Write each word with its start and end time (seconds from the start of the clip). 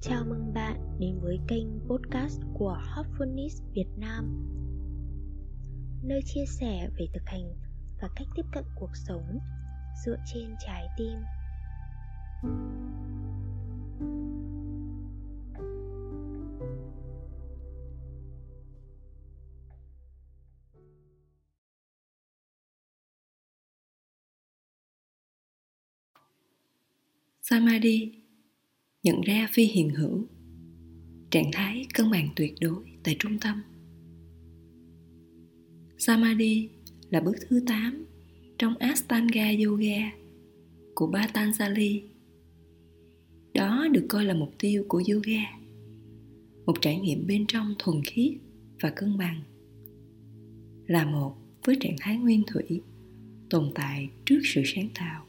Chào 0.00 0.24
mừng 0.24 0.54
bạn 0.54 0.96
đến 0.98 1.18
với 1.22 1.40
kênh 1.48 1.66
podcast 1.88 2.40
của 2.54 2.78
Hopfulness 2.94 3.62
Việt 3.72 3.88
Nam. 3.96 4.46
Nơi 6.02 6.20
chia 6.24 6.44
sẻ 6.46 6.88
về 6.98 7.06
thực 7.14 7.22
hành 7.26 7.54
và 8.00 8.08
cách 8.16 8.28
tiếp 8.36 8.46
cận 8.52 8.64
cuộc 8.74 8.90
sống 8.94 9.38
dựa 10.04 10.16
trên 10.34 10.54
trái 10.66 10.86
tim. 10.96 11.18
Samadhi 27.54 28.12
nhận 29.02 29.20
ra 29.20 29.48
phi 29.52 29.64
hiện 29.64 29.90
hữu 29.90 30.26
trạng 31.30 31.50
thái 31.52 31.86
cân 31.94 32.10
bằng 32.10 32.28
tuyệt 32.36 32.54
đối 32.60 32.84
tại 33.04 33.16
trung 33.18 33.38
tâm 33.40 33.62
Samadhi 35.98 36.68
là 37.10 37.20
bước 37.20 37.36
thứ 37.48 37.60
8 37.66 38.04
trong 38.58 38.76
Ashtanga 38.78 39.52
Yoga 39.64 40.12
của 40.94 41.12
Patanjali. 41.12 42.00
Đó 43.54 43.88
được 43.92 44.06
coi 44.08 44.24
là 44.24 44.34
mục 44.34 44.54
tiêu 44.58 44.84
của 44.88 45.02
yoga, 45.12 45.42
một 46.66 46.74
trải 46.80 47.00
nghiệm 47.00 47.26
bên 47.26 47.46
trong 47.48 47.74
thuần 47.78 48.02
khiết 48.04 48.32
và 48.80 48.90
cân 48.90 49.18
bằng. 49.18 49.40
Là 50.86 51.04
một 51.04 51.36
với 51.64 51.76
trạng 51.80 51.96
thái 52.00 52.16
nguyên 52.16 52.42
thủy 52.46 52.80
tồn 53.50 53.72
tại 53.74 54.08
trước 54.26 54.40
sự 54.44 54.62
sáng 54.64 54.88
tạo. 54.94 55.23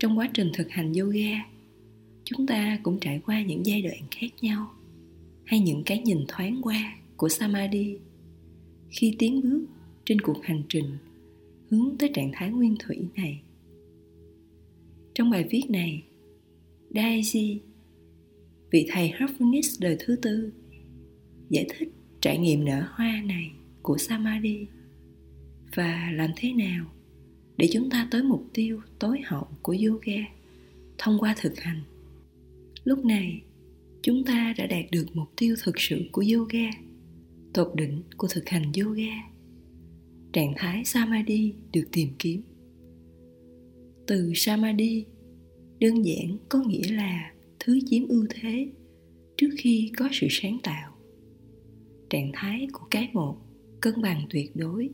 Trong 0.00 0.18
quá 0.18 0.30
trình 0.34 0.50
thực 0.54 0.70
hành 0.70 0.92
yoga, 0.92 1.44
chúng 2.24 2.46
ta 2.46 2.80
cũng 2.82 2.98
trải 3.00 3.20
qua 3.26 3.42
những 3.42 3.66
giai 3.66 3.82
đoạn 3.82 4.00
khác 4.10 4.28
nhau 4.40 4.70
hay 5.44 5.60
những 5.60 5.82
cái 5.86 5.98
nhìn 5.98 6.24
thoáng 6.28 6.60
qua 6.62 6.96
của 7.16 7.28
samadhi. 7.28 7.96
Khi 8.90 9.16
tiến 9.18 9.40
bước 9.40 9.66
trên 10.04 10.20
cuộc 10.20 10.42
hành 10.42 10.62
trình 10.68 10.96
hướng 11.70 11.96
tới 11.98 12.10
trạng 12.14 12.30
thái 12.32 12.50
nguyên 12.50 12.76
thủy 12.78 12.96
này. 13.16 13.42
Trong 15.14 15.30
bài 15.30 15.46
viết 15.50 15.62
này 15.68 16.02
Daisy 16.90 17.60
vị 18.70 18.86
thầy 18.90 19.10
Harfunis 19.10 19.76
đời 19.80 19.96
thứ 20.00 20.16
tư 20.16 20.52
giải 21.48 21.66
thích 21.70 21.88
trải 22.20 22.38
nghiệm 22.38 22.64
nở 22.64 22.84
hoa 22.90 23.22
này 23.24 23.50
của 23.82 23.98
Samadhi 23.98 24.66
và 25.74 26.10
làm 26.14 26.30
thế 26.36 26.52
nào 26.52 26.86
để 27.60 27.68
chúng 27.72 27.90
ta 27.90 28.08
tới 28.10 28.22
mục 28.22 28.44
tiêu 28.54 28.80
tối 28.98 29.20
hậu 29.24 29.46
của 29.62 29.76
yoga 29.86 30.22
thông 30.98 31.18
qua 31.18 31.34
thực 31.40 31.60
hành. 31.60 31.80
Lúc 32.84 33.04
này, 33.04 33.42
chúng 34.02 34.24
ta 34.24 34.54
đã 34.58 34.66
đạt 34.66 34.84
được 34.92 35.06
mục 35.14 35.28
tiêu 35.36 35.56
thực 35.64 35.74
sự 35.78 36.00
của 36.12 36.24
yoga, 36.34 36.70
tột 37.52 37.72
đỉnh 37.74 38.02
của 38.16 38.28
thực 38.30 38.48
hành 38.48 38.72
yoga. 38.72 39.12
Trạng 40.32 40.52
thái 40.56 40.84
samadhi 40.84 41.52
được 41.72 41.84
tìm 41.92 42.08
kiếm. 42.18 42.42
Từ 44.06 44.32
samadhi, 44.34 45.04
đơn 45.80 46.04
giản 46.04 46.38
có 46.48 46.58
nghĩa 46.58 46.92
là 46.92 47.32
thứ 47.58 47.78
chiếm 47.86 48.08
ưu 48.08 48.26
thế 48.30 48.68
trước 49.36 49.50
khi 49.58 49.92
có 49.96 50.08
sự 50.12 50.26
sáng 50.30 50.58
tạo. 50.62 50.92
Trạng 52.10 52.30
thái 52.34 52.68
của 52.72 52.86
cái 52.90 53.08
một 53.12 53.36
cân 53.80 54.02
bằng 54.02 54.26
tuyệt 54.30 54.56
đối 54.56 54.90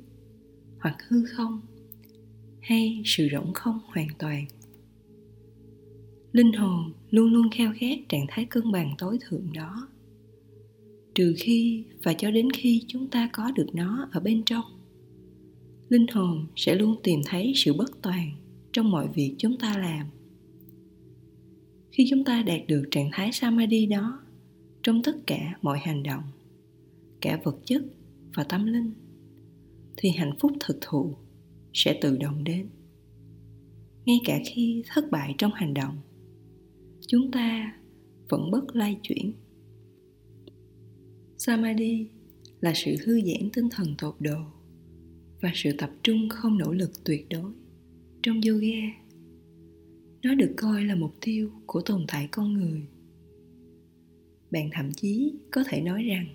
hoặc 0.80 0.96
hư 1.08 1.24
không 1.24 1.60
hay 2.66 3.02
sự 3.04 3.28
rỗng 3.32 3.52
không 3.54 3.78
hoàn 3.86 4.08
toàn. 4.18 4.46
Linh 6.32 6.52
hồn 6.52 6.92
luôn 7.10 7.32
luôn 7.32 7.50
khao 7.50 7.72
khát 7.76 7.98
trạng 8.08 8.26
thái 8.28 8.44
cân 8.44 8.72
bằng 8.72 8.94
tối 8.98 9.18
thượng 9.20 9.52
đó. 9.54 9.88
Trừ 11.14 11.34
khi 11.38 11.84
và 12.02 12.14
cho 12.14 12.30
đến 12.30 12.50
khi 12.50 12.82
chúng 12.86 13.08
ta 13.08 13.30
có 13.32 13.50
được 13.50 13.66
nó 13.72 14.08
ở 14.12 14.20
bên 14.20 14.42
trong, 14.46 14.64
linh 15.88 16.06
hồn 16.06 16.46
sẽ 16.56 16.74
luôn 16.74 16.96
tìm 17.02 17.20
thấy 17.26 17.52
sự 17.56 17.72
bất 17.72 18.02
toàn 18.02 18.30
trong 18.72 18.90
mọi 18.90 19.08
việc 19.14 19.34
chúng 19.38 19.58
ta 19.58 19.78
làm. 19.78 20.06
Khi 21.90 22.06
chúng 22.10 22.24
ta 22.24 22.42
đạt 22.42 22.60
được 22.68 22.84
trạng 22.90 23.10
thái 23.12 23.32
samadhi 23.32 23.86
đó, 23.86 24.20
trong 24.82 25.02
tất 25.02 25.16
cả 25.26 25.58
mọi 25.62 25.78
hành 25.78 26.02
động, 26.02 26.22
cả 27.20 27.40
vật 27.44 27.56
chất 27.64 27.82
và 28.34 28.44
tâm 28.44 28.66
linh, 28.66 28.92
thì 29.96 30.10
hạnh 30.10 30.32
phúc 30.38 30.52
thực 30.60 30.78
thụ 30.80 31.16
sẽ 31.76 31.98
tự 32.00 32.16
động 32.16 32.44
đến. 32.44 32.68
Ngay 34.04 34.20
cả 34.24 34.40
khi 34.46 34.82
thất 34.88 35.10
bại 35.10 35.34
trong 35.38 35.52
hành 35.54 35.74
động, 35.74 35.96
chúng 37.06 37.30
ta 37.30 37.78
vẫn 38.28 38.50
bất 38.50 38.76
lay 38.76 39.00
chuyển. 39.02 39.32
Samadhi 41.38 42.06
là 42.60 42.72
sự 42.74 42.94
thư 43.04 43.20
giãn 43.20 43.50
tinh 43.52 43.68
thần 43.70 43.94
tột 43.98 44.16
độ 44.20 44.38
và 45.40 45.52
sự 45.54 45.72
tập 45.78 45.90
trung 46.02 46.28
không 46.28 46.58
nỗ 46.58 46.72
lực 46.72 47.04
tuyệt 47.04 47.26
đối 47.30 47.52
trong 48.22 48.40
yoga. 48.48 49.06
Nó 50.22 50.34
được 50.34 50.54
coi 50.56 50.84
là 50.84 50.94
mục 50.94 51.14
tiêu 51.20 51.50
của 51.66 51.80
tồn 51.80 52.04
tại 52.08 52.28
con 52.32 52.52
người. 52.52 52.82
Bạn 54.50 54.70
thậm 54.72 54.92
chí 54.92 55.32
có 55.50 55.64
thể 55.68 55.80
nói 55.80 56.02
rằng 56.02 56.26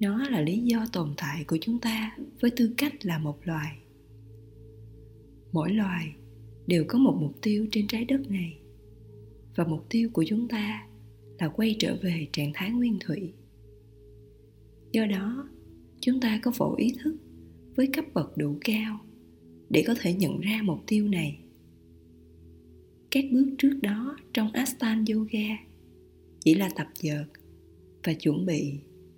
nó 0.00 0.28
là 0.28 0.40
lý 0.40 0.58
do 0.58 0.86
tồn 0.92 1.14
tại 1.16 1.44
của 1.44 1.58
chúng 1.60 1.78
ta 1.78 2.16
với 2.40 2.50
tư 2.50 2.74
cách 2.76 3.06
là 3.06 3.18
một 3.18 3.38
loài 3.44 3.78
mỗi 5.52 5.72
loài 5.72 6.14
đều 6.66 6.84
có 6.88 6.98
một 6.98 7.16
mục 7.20 7.42
tiêu 7.42 7.66
trên 7.70 7.86
trái 7.86 8.04
đất 8.04 8.30
này. 8.30 8.58
Và 9.56 9.64
mục 9.64 9.86
tiêu 9.88 10.10
của 10.12 10.24
chúng 10.28 10.48
ta 10.48 10.86
là 11.38 11.48
quay 11.48 11.76
trở 11.78 11.96
về 12.02 12.26
trạng 12.32 12.52
thái 12.54 12.70
nguyên 12.70 12.98
thủy. 13.00 13.32
Do 14.92 15.06
đó, 15.06 15.48
chúng 16.00 16.20
ta 16.20 16.40
có 16.42 16.50
phổ 16.50 16.76
ý 16.76 16.94
thức 17.02 17.16
với 17.76 17.86
cấp 17.86 18.04
bậc 18.14 18.36
đủ 18.36 18.58
cao 18.60 19.00
để 19.70 19.84
có 19.86 19.94
thể 20.00 20.14
nhận 20.14 20.40
ra 20.40 20.60
mục 20.64 20.78
tiêu 20.86 21.08
này. 21.08 21.38
Các 23.10 23.24
bước 23.32 23.46
trước 23.58 23.78
đó 23.82 24.16
trong 24.32 24.52
astan 24.52 25.04
yoga 25.12 25.58
chỉ 26.40 26.54
là 26.54 26.70
tập 26.76 26.86
dượt 26.94 27.26
và 28.04 28.14
chuẩn 28.14 28.46
bị 28.46 28.72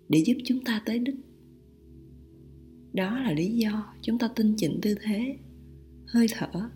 để 0.09 0.23
giúp 0.27 0.37
chúng 0.45 0.65
ta 0.65 0.83
tới 0.87 0.99
đích. 0.99 1.15
Đó 2.93 3.19
là 3.19 3.33
lý 3.33 3.53
do 3.53 3.95
chúng 4.03 4.19
ta 4.19 4.29
tinh 4.37 4.55
chỉnh 4.57 4.79
tư 4.83 4.95
thế 5.03 5.37
hơi 6.11 6.27
thở 6.31 6.71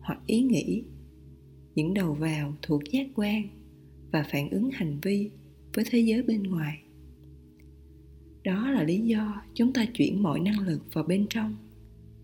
hoặc 0.00 0.20
ý 0.26 0.42
nghĩ. 0.42 0.82
Những 1.74 1.94
đầu 1.94 2.14
vào 2.14 2.54
thuộc 2.62 2.82
giác 2.92 3.06
quan 3.14 3.42
và 4.12 4.22
phản 4.22 4.50
ứng 4.50 4.70
hành 4.70 4.98
vi 5.02 5.30
với 5.74 5.84
thế 5.90 5.98
giới 5.98 6.22
bên 6.22 6.42
ngoài. 6.42 6.82
Đó 8.44 8.70
là 8.70 8.82
lý 8.82 9.00
do 9.00 9.42
chúng 9.54 9.72
ta 9.72 9.84
chuyển 9.94 10.22
mọi 10.22 10.40
năng 10.40 10.60
lực 10.60 10.80
vào 10.92 11.04
bên 11.04 11.26
trong 11.30 11.56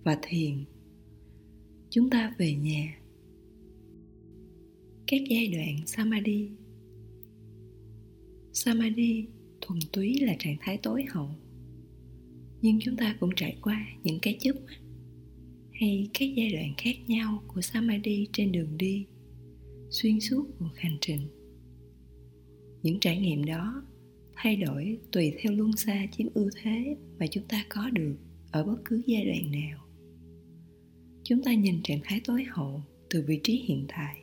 và 0.04 0.18
thiền. 0.22 0.64
Chúng 1.90 2.10
ta 2.10 2.34
về 2.38 2.54
nhà. 2.54 2.98
Các 5.06 5.20
giai 5.28 5.48
đoạn 5.48 5.86
samadhi. 5.86 6.48
Samadhi 8.52 9.26
thuần 9.60 9.80
túy 9.92 10.18
là 10.20 10.36
trạng 10.38 10.56
thái 10.60 10.78
tối 10.78 11.04
hậu, 11.10 11.28
nhưng 12.62 12.78
chúng 12.80 12.96
ta 12.96 13.16
cũng 13.20 13.30
trải 13.36 13.56
qua 13.62 13.86
những 14.04 14.18
cái 14.22 14.36
chớp 14.40 14.52
mắt 14.66 14.85
hay 15.80 16.08
các 16.14 16.28
giai 16.36 16.50
đoạn 16.50 16.74
khác 16.78 16.96
nhau 17.06 17.42
của 17.46 17.60
samadhi 17.60 18.28
trên 18.32 18.52
đường 18.52 18.76
đi 18.76 19.06
xuyên 19.90 20.20
suốt 20.20 20.44
cuộc 20.58 20.70
hành 20.74 20.96
trình. 21.00 21.20
Những 22.82 23.00
trải 23.00 23.18
nghiệm 23.18 23.44
đó 23.44 23.82
thay 24.36 24.56
đổi 24.56 24.98
tùy 25.12 25.32
theo 25.38 25.52
luân 25.52 25.76
xa 25.76 26.06
chiếm 26.12 26.26
ưu 26.34 26.50
thế 26.62 26.96
mà 27.18 27.26
chúng 27.26 27.44
ta 27.48 27.66
có 27.68 27.90
được 27.90 28.16
ở 28.50 28.64
bất 28.64 28.76
cứ 28.84 29.02
giai 29.06 29.24
đoạn 29.24 29.50
nào. 29.50 29.86
Chúng 31.22 31.42
ta 31.42 31.54
nhìn 31.54 31.82
trạng 31.84 32.00
thái 32.04 32.20
tối 32.24 32.44
hậu 32.48 32.82
từ 33.10 33.24
vị 33.26 33.40
trí 33.42 33.64
hiện 33.68 33.84
tại 33.88 34.22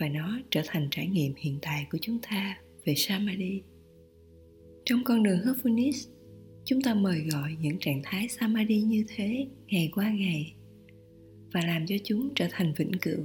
và 0.00 0.08
nó 0.08 0.40
trở 0.50 0.62
thành 0.66 0.88
trải 0.90 1.08
nghiệm 1.08 1.32
hiện 1.36 1.58
tại 1.62 1.86
của 1.90 1.98
chúng 2.00 2.18
ta 2.30 2.58
về 2.84 2.94
samadhi. 2.96 3.62
Trong 4.84 5.04
con 5.04 5.22
đường 5.22 5.38
Hopfunis, 5.38 6.10
chúng 6.64 6.82
ta 6.82 6.94
mời 6.94 7.20
gọi 7.32 7.56
những 7.60 7.78
trạng 7.80 8.00
thái 8.04 8.28
samadhi 8.28 8.82
như 8.82 9.04
thế 9.16 9.46
ngày 9.66 9.90
qua 9.94 10.10
ngày 10.10 10.54
và 11.52 11.60
làm 11.66 11.86
cho 11.86 11.96
chúng 12.04 12.28
trở 12.34 12.46
thành 12.50 12.72
vĩnh 12.76 12.92
cửu. 13.00 13.24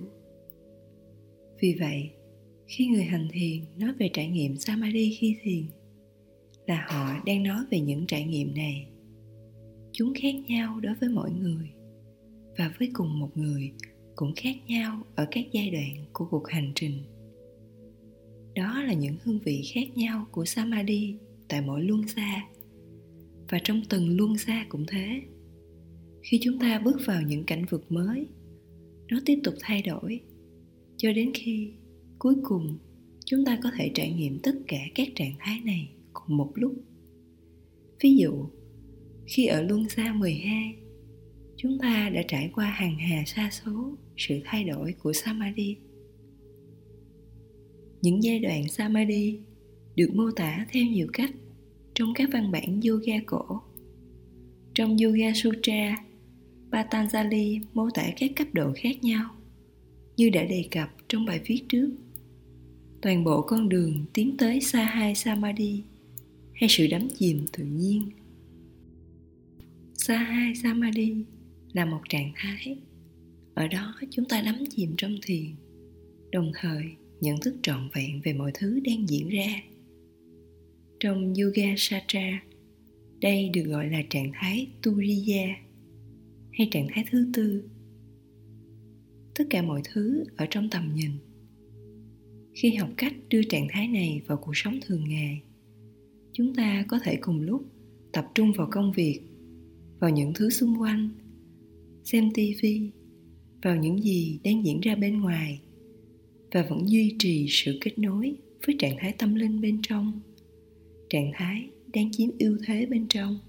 Vì 1.61 1.75
vậy, 1.79 2.09
khi 2.67 2.87
người 2.87 3.03
hành 3.03 3.27
thiền 3.31 3.65
nói 3.77 3.93
về 3.99 4.09
trải 4.13 4.27
nghiệm 4.27 4.55
samadhi 4.55 5.17
khi 5.19 5.35
thiền 5.43 5.63
là 6.67 6.85
họ 6.89 7.23
đang 7.25 7.43
nói 7.43 7.63
về 7.71 7.79
những 7.79 8.07
trải 8.07 8.23
nghiệm 8.23 8.53
này. 8.55 8.87
Chúng 9.91 10.13
khác 10.21 10.35
nhau 10.47 10.79
đối 10.79 10.95
với 10.95 11.09
mỗi 11.09 11.31
người 11.31 11.69
và 12.57 12.73
với 12.79 12.89
cùng 12.93 13.19
một 13.19 13.37
người 13.37 13.71
cũng 14.15 14.33
khác 14.35 14.55
nhau 14.67 15.03
ở 15.15 15.27
các 15.31 15.45
giai 15.51 15.69
đoạn 15.69 16.05
của 16.13 16.25
cuộc 16.31 16.47
hành 16.47 16.71
trình. 16.75 17.03
Đó 18.55 18.83
là 18.83 18.93
những 18.93 19.15
hương 19.23 19.39
vị 19.39 19.61
khác 19.73 19.97
nhau 19.97 20.27
của 20.31 20.45
samadhi 20.45 21.15
tại 21.47 21.61
mỗi 21.61 21.83
luân 21.83 22.07
xa 22.07 22.47
và 23.49 23.59
trong 23.63 23.81
từng 23.89 24.17
luân 24.17 24.37
xa 24.37 24.65
cũng 24.69 24.85
thế. 24.87 25.21
Khi 26.21 26.39
chúng 26.41 26.59
ta 26.59 26.79
bước 26.79 26.97
vào 27.05 27.21
những 27.21 27.43
cảnh 27.43 27.65
vực 27.69 27.91
mới, 27.91 28.27
nó 29.11 29.19
tiếp 29.25 29.39
tục 29.43 29.53
thay 29.59 29.81
đổi. 29.81 30.21
Cho 30.97 31.13
đến 31.13 31.31
khi 31.33 31.71
cuối 32.19 32.35
cùng, 32.43 32.77
chúng 33.25 33.45
ta 33.45 33.59
có 33.63 33.71
thể 33.77 33.91
trải 33.93 34.11
nghiệm 34.11 34.39
tất 34.39 34.55
cả 34.67 34.79
các 34.95 35.07
trạng 35.15 35.33
thái 35.39 35.61
này 35.65 35.89
cùng 36.13 36.37
một 36.37 36.51
lúc. 36.55 36.73
Ví 38.03 38.15
dụ, 38.15 38.45
khi 39.27 39.45
ở 39.45 39.61
luân 39.61 39.89
xa 39.89 40.13
12 40.13 40.75
chúng 41.61 41.77
ta 41.79 42.09
đã 42.13 42.21
trải 42.27 42.49
qua 42.53 42.65
hàng 42.65 42.97
hà 42.97 43.23
sa 43.25 43.49
số 43.51 43.97
sự 44.17 44.39
thay 44.45 44.63
đổi 44.63 44.93
của 45.03 45.13
samadhi. 45.13 45.77
Những 48.01 48.23
giai 48.23 48.39
đoạn 48.39 48.67
samadhi 48.67 49.39
được 49.95 50.09
mô 50.13 50.31
tả 50.35 50.65
theo 50.71 50.85
nhiều 50.85 51.07
cách 51.13 51.31
trong 51.99 52.13
các 52.13 52.29
văn 52.33 52.51
bản 52.51 52.81
yoga 52.89 53.13
cổ. 53.25 53.61
Trong 54.73 54.97
yoga 54.97 55.33
sutra, 55.35 55.97
patanjali 56.71 57.61
mô 57.73 57.89
tả 57.93 58.09
các 58.17 58.31
cấp 58.35 58.47
độ 58.53 58.73
khác 58.75 59.03
nhau, 59.03 59.35
như 60.17 60.29
đã 60.29 60.43
đề 60.43 60.65
cập 60.71 60.89
trong 61.07 61.25
bài 61.25 61.39
viết 61.45 61.61
trước. 61.69 61.89
Toàn 63.01 63.23
bộ 63.23 63.41
con 63.41 63.69
đường 63.69 64.05
tiến 64.13 64.37
tới 64.37 64.61
Sahai 64.61 65.15
Samadhi 65.15 65.81
hay 66.53 66.69
sự 66.69 66.87
đắm 66.87 67.07
chìm 67.17 67.45
tự 67.51 67.63
nhiên. 67.63 68.09
Sahai 69.93 70.55
Samadhi 70.55 71.15
là 71.73 71.85
một 71.85 72.01
trạng 72.09 72.31
thái. 72.35 72.77
Ở 73.53 73.67
đó 73.67 73.95
chúng 74.11 74.25
ta 74.25 74.41
đắm 74.41 74.63
chìm 74.69 74.93
trong 74.97 75.15
thiền, 75.21 75.45
đồng 76.31 76.51
thời 76.55 76.83
nhận 77.21 77.39
thức 77.39 77.55
trọn 77.61 77.89
vẹn 77.93 78.21
về 78.23 78.33
mọi 78.33 78.51
thứ 78.53 78.79
đang 78.79 79.09
diễn 79.09 79.29
ra 79.29 79.61
trong 80.99 81.33
yoga 81.33 81.73
satra 81.77 82.41
đây 83.21 83.49
được 83.53 83.63
gọi 83.63 83.89
là 83.89 84.01
trạng 84.09 84.31
thái 84.33 84.67
turiya, 84.83 85.47
hay 86.51 86.67
trạng 86.71 86.87
thái 86.93 87.05
thứ 87.11 87.27
tư. 87.33 87.63
Tất 89.35 89.43
cả 89.49 89.61
mọi 89.61 89.81
thứ 89.93 90.23
ở 90.37 90.45
trong 90.49 90.69
tầm 90.69 90.91
nhìn. 90.95 91.11
Khi 92.53 92.75
học 92.75 92.89
cách 92.97 93.13
đưa 93.29 93.43
trạng 93.43 93.67
thái 93.69 93.87
này 93.87 94.21
vào 94.27 94.37
cuộc 94.37 94.57
sống 94.57 94.79
thường 94.85 95.09
ngày, 95.09 95.41
chúng 96.33 96.55
ta 96.55 96.85
có 96.87 96.99
thể 97.03 97.17
cùng 97.21 97.41
lúc 97.41 97.65
tập 98.11 98.25
trung 98.35 98.51
vào 98.51 98.67
công 98.71 98.91
việc, 98.91 99.21
vào 99.99 100.09
những 100.09 100.33
thứ 100.35 100.49
xung 100.49 100.81
quanh, 100.81 101.09
xem 102.03 102.31
tivi 102.33 102.89
vào 103.61 103.75
những 103.75 104.03
gì 104.03 104.39
đang 104.43 104.65
diễn 104.65 104.79
ra 104.79 104.95
bên 104.95 105.19
ngoài, 105.19 105.61
và 106.51 106.65
vẫn 106.69 106.89
duy 106.89 107.15
trì 107.19 107.45
sự 107.49 107.77
kết 107.81 107.99
nối 107.99 108.35
với 108.65 108.75
trạng 108.79 108.95
thái 108.99 109.13
tâm 109.17 109.35
linh 109.35 109.61
bên 109.61 109.79
trong 109.81 110.21
trạng 111.09 111.31
thái 111.33 111.69
đang 111.93 112.11
chiếm 112.11 112.29
ưu 112.39 112.57
thế 112.65 112.85
bên 112.85 113.07
trong. 113.07 113.39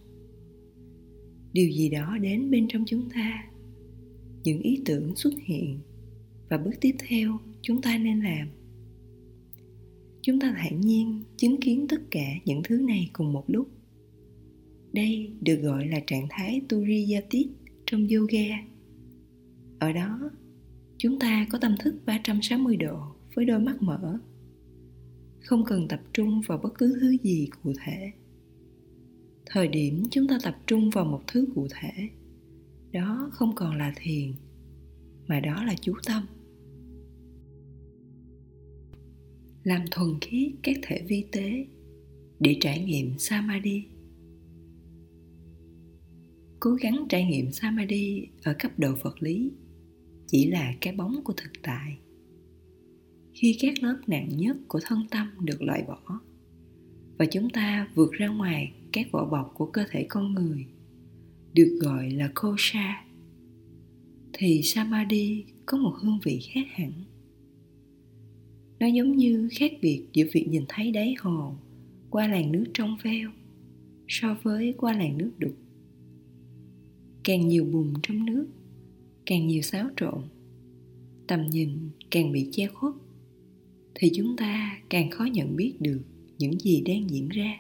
Điều 1.52 1.70
gì 1.70 1.88
đó 1.88 2.18
đến 2.18 2.50
bên 2.50 2.68
trong 2.68 2.84
chúng 2.86 3.10
ta, 3.14 3.44
những 4.44 4.60
ý 4.60 4.82
tưởng 4.84 5.16
xuất 5.16 5.32
hiện 5.44 5.78
và 6.48 6.58
bước 6.58 6.72
tiếp 6.80 6.94
theo 7.08 7.38
chúng 7.62 7.82
ta 7.82 7.98
nên 7.98 8.20
làm. 8.20 8.48
Chúng 10.22 10.40
ta 10.40 10.54
thản 10.56 10.80
nhiên 10.80 11.22
chứng 11.36 11.60
kiến 11.60 11.86
tất 11.88 12.00
cả 12.10 12.34
những 12.44 12.62
thứ 12.64 12.76
này 12.76 13.10
cùng 13.12 13.32
một 13.32 13.44
lúc. 13.46 13.68
Đây 14.92 15.30
được 15.40 15.56
gọi 15.56 15.86
là 15.86 16.00
trạng 16.06 16.26
thái 16.30 16.60
turiyatit 16.68 17.46
trong 17.86 18.08
yoga. 18.08 18.46
Ở 19.78 19.92
đó, 19.92 20.30
chúng 20.98 21.18
ta 21.18 21.46
có 21.50 21.58
tâm 21.58 21.74
thức 21.80 21.94
360 22.06 22.76
độ 22.76 22.98
với 23.34 23.44
đôi 23.44 23.58
mắt 23.58 23.82
mở 23.82 24.18
không 25.40 25.64
cần 25.64 25.88
tập 25.88 26.00
trung 26.12 26.40
vào 26.46 26.58
bất 26.58 26.78
cứ 26.78 26.98
thứ 27.00 27.16
gì 27.22 27.48
cụ 27.62 27.72
thể. 27.84 28.12
Thời 29.46 29.68
điểm 29.68 30.02
chúng 30.10 30.28
ta 30.28 30.38
tập 30.42 30.56
trung 30.66 30.90
vào 30.90 31.04
một 31.04 31.22
thứ 31.26 31.46
cụ 31.54 31.66
thể, 31.70 32.08
đó 32.92 33.30
không 33.32 33.54
còn 33.54 33.76
là 33.78 33.92
thiền, 33.96 34.32
mà 35.26 35.40
đó 35.40 35.64
là 35.64 35.74
chú 35.80 35.94
tâm. 36.06 36.26
Làm 39.62 39.84
thuần 39.90 40.20
khiết 40.20 40.52
các 40.62 40.76
thể 40.82 41.04
vi 41.08 41.24
tế 41.32 41.66
để 42.40 42.56
trải 42.60 42.84
nghiệm 42.84 43.18
samadhi. 43.18 43.84
Cố 46.60 46.70
gắng 46.70 47.06
trải 47.08 47.24
nghiệm 47.24 47.52
samadhi 47.52 48.26
ở 48.42 48.54
cấp 48.58 48.78
độ 48.78 48.94
vật 49.02 49.22
lý 49.22 49.50
chỉ 50.26 50.50
là 50.50 50.74
cái 50.80 50.94
bóng 50.94 51.24
của 51.24 51.32
thực 51.36 51.52
tại 51.62 51.98
khi 53.40 53.56
các 53.60 53.82
lớp 53.82 53.96
nặng 54.06 54.28
nhất 54.36 54.56
của 54.68 54.80
thân 54.82 55.06
tâm 55.10 55.28
được 55.40 55.62
loại 55.62 55.84
bỏ. 55.88 56.20
Và 57.18 57.26
chúng 57.26 57.50
ta 57.50 57.88
vượt 57.94 58.12
ra 58.12 58.28
ngoài 58.28 58.72
các 58.92 59.12
vỏ 59.12 59.24
bọc 59.24 59.52
của 59.54 59.66
cơ 59.66 59.84
thể 59.90 60.06
con 60.08 60.34
người, 60.34 60.66
được 61.54 61.78
gọi 61.80 62.10
là 62.10 62.30
kosha. 62.34 63.04
Thì 64.32 64.62
samadhi 64.62 65.44
có 65.66 65.78
một 65.78 65.94
hương 66.00 66.18
vị 66.24 66.40
khác 66.52 66.66
hẳn. 66.70 66.92
Nó 68.80 68.86
giống 68.86 69.16
như 69.16 69.48
khác 69.52 69.72
biệt 69.82 70.02
giữa 70.12 70.24
việc 70.32 70.48
nhìn 70.48 70.64
thấy 70.68 70.90
đáy 70.90 71.14
hồ 71.20 71.54
qua 72.10 72.28
làn 72.28 72.52
nước 72.52 72.64
trong 72.74 72.96
veo 73.02 73.30
so 74.08 74.36
với 74.42 74.74
qua 74.76 74.92
làn 74.92 75.18
nước 75.18 75.30
đục. 75.38 75.56
Càng 77.24 77.48
nhiều 77.48 77.64
bùn 77.64 77.94
trong 78.02 78.26
nước, 78.26 78.46
càng 79.26 79.46
nhiều 79.46 79.62
xáo 79.62 79.88
trộn, 79.96 80.22
tầm 81.26 81.48
nhìn 81.50 81.70
càng 82.10 82.32
bị 82.32 82.48
che 82.52 82.66
khuất 82.66 82.94
thì 84.00 84.10
chúng 84.14 84.36
ta 84.36 84.78
càng 84.90 85.10
khó 85.10 85.24
nhận 85.24 85.56
biết 85.56 85.74
được 85.80 86.00
những 86.38 86.58
gì 86.58 86.82
đang 86.86 87.10
diễn 87.10 87.28
ra. 87.28 87.54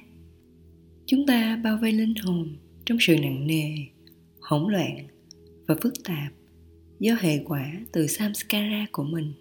Chúng 1.06 1.26
ta 1.26 1.60
bao 1.64 1.78
vây 1.82 1.92
linh 1.92 2.14
hồn 2.14 2.56
trong 2.86 2.98
sự 3.00 3.16
nặng 3.22 3.46
nề, 3.46 3.74
hỗn 4.40 4.72
loạn 4.72 5.06
và 5.66 5.74
phức 5.82 5.94
tạp 6.04 6.32
do 7.00 7.16
hệ 7.20 7.38
quả 7.44 7.84
từ 7.92 8.06
samskara 8.06 8.86
của 8.92 9.04
mình. 9.04 9.32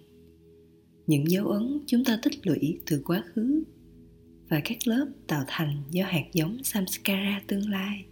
Những 1.06 1.30
dấu 1.30 1.48
ấn 1.48 1.80
chúng 1.86 2.04
ta 2.04 2.18
tích 2.22 2.46
lũy 2.46 2.78
từ 2.86 3.02
quá 3.04 3.24
khứ 3.34 3.62
và 4.48 4.60
các 4.64 4.78
lớp 4.86 5.06
tạo 5.26 5.44
thành 5.46 5.82
do 5.90 6.04
hạt 6.04 6.24
giống 6.32 6.64
samskara 6.64 7.42
tương 7.46 7.68
lai, 7.68 8.04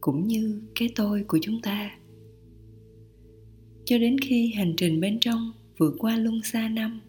cũng 0.00 0.26
như 0.26 0.62
cái 0.74 0.88
tôi 0.94 1.24
của 1.24 1.38
chúng 1.42 1.62
ta. 1.62 1.90
Cho 3.84 3.98
đến 3.98 4.18
khi 4.18 4.52
hành 4.52 4.74
trình 4.76 5.00
bên 5.00 5.20
trong 5.20 5.52
vượt 5.78 5.94
qua 5.98 6.16
luân 6.16 6.42
xa 6.42 6.68
năm 6.68 7.00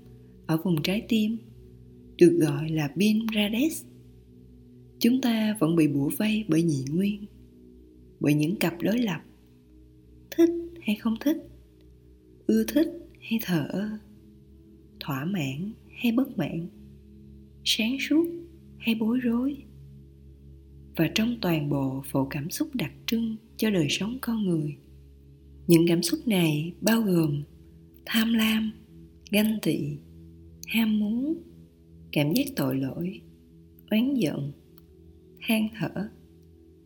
ở 0.52 0.58
vùng 0.58 0.82
trái 0.84 1.06
tim, 1.10 1.38
được 2.18 2.38
gọi 2.42 2.70
là 2.70 2.92
bin 2.96 3.26
rades. 3.36 3.84
Chúng 5.00 5.22
ta 5.22 5.58
vẫn 5.60 5.76
bị 5.76 5.88
bủa 5.88 6.10
vây 6.18 6.46
bởi 6.48 6.64
nhị 6.64 6.84
nguyên, 6.92 7.26
bởi 8.20 8.34
những 8.34 8.56
cặp 8.56 8.82
đối 8.82 9.00
lập. 9.00 9.22
Thích 10.32 10.50
hay 10.82 10.96
không 10.96 11.16
thích, 11.20 11.38
ưa 12.48 12.64
thích 12.64 12.88
hay 13.22 13.40
thờ 13.44 13.68
ơ, 13.70 13.90
thỏa 15.00 15.26
mãn 15.26 15.72
hay 15.98 16.12
bất 16.12 16.38
mãn, 16.38 16.68
sáng 17.64 17.98
suốt 18.10 18.26
hay 18.78 18.96
bối 18.96 19.20
rối. 19.20 19.58
Và 20.96 21.10
trong 21.16 21.38
toàn 21.42 21.70
bộ 21.70 22.04
phổ 22.06 22.26
cảm 22.26 22.50
xúc 22.50 22.70
đặc 22.74 22.92
trưng 23.06 23.36
cho 23.58 23.70
đời 23.70 23.88
sống 23.90 24.18
con 24.22 24.46
người, 24.46 24.76
những 25.68 25.86
cảm 25.88 26.04
xúc 26.04 26.20
này 26.28 26.74
bao 26.82 27.02
gồm 27.02 27.44
tham 28.06 28.34
lam, 28.34 28.72
ganh 29.32 29.58
tị 29.62 29.98
ham 30.72 31.00
muốn, 31.00 31.38
cảm 32.12 32.34
giác 32.34 32.46
tội 32.56 32.76
lỗi, 32.76 33.22
oán 33.90 34.14
giận, 34.14 34.52
than 35.42 35.68
thở 35.80 36.10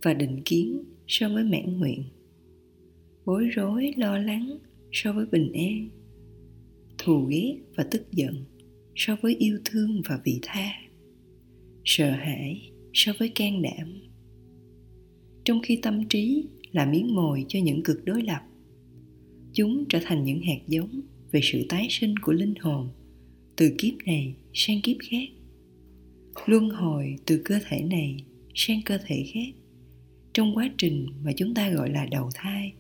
và 0.04 0.14
định 0.14 0.42
kiến 0.46 0.84
so 1.08 1.30
với 1.30 1.44
mãn 1.44 1.78
nguyện. 1.78 2.04
Bối 3.26 3.46
rối, 3.46 3.94
lo 3.98 4.18
lắng 4.18 4.58
so 4.92 5.14
với 5.14 5.26
bình 5.26 5.52
an. 5.54 5.90
Thù 6.98 7.26
ghét 7.26 7.58
và 7.76 7.84
tức 7.92 8.12
giận 8.12 8.36
so 8.96 9.16
với 9.22 9.36
yêu 9.36 9.60
thương 9.66 10.02
và 10.10 10.20
vị 10.24 10.40
tha. 10.42 10.72
Sợ 11.84 12.12
hãi 12.12 12.72
so 12.94 13.14
với 13.20 13.30
can 13.30 13.62
đảm. 13.62 14.02
Trong 15.44 15.60
khi 15.64 15.80
tâm 15.82 16.08
trí 16.10 16.46
là 16.72 16.86
miếng 16.86 17.16
mồi 17.16 17.46
cho 17.48 17.60
những 17.64 17.84
cực 17.84 18.06
đối 18.06 18.22
lập, 18.22 18.42
chúng 19.54 19.86
trở 19.90 20.00
thành 20.04 20.24
những 20.24 20.42
hạt 20.42 20.60
giống 20.68 21.02
về 21.32 21.40
sự 21.44 21.66
tái 21.70 21.88
sinh 21.90 22.18
của 22.18 22.32
linh 22.32 22.54
hồn 22.60 22.90
từ 23.56 23.76
kiếp 23.78 23.94
này 24.06 24.36
sang 24.54 24.82
kiếp 24.82 24.98
khác. 25.10 25.30
Luân 26.46 26.70
hồi 26.70 27.16
từ 27.26 27.42
cơ 27.46 27.60
thể 27.70 27.82
này 27.82 28.24
sang 28.56 28.82
cơ 28.86 28.98
thể 29.06 29.26
khác. 29.34 29.56
Trong 30.34 30.56
quá 30.56 30.70
trình 30.78 31.08
mà 31.24 31.32
chúng 31.38 31.54
ta 31.54 31.70
gọi 31.70 31.90
là 31.90 32.06
đầu 32.12 32.30
thai 32.34 32.74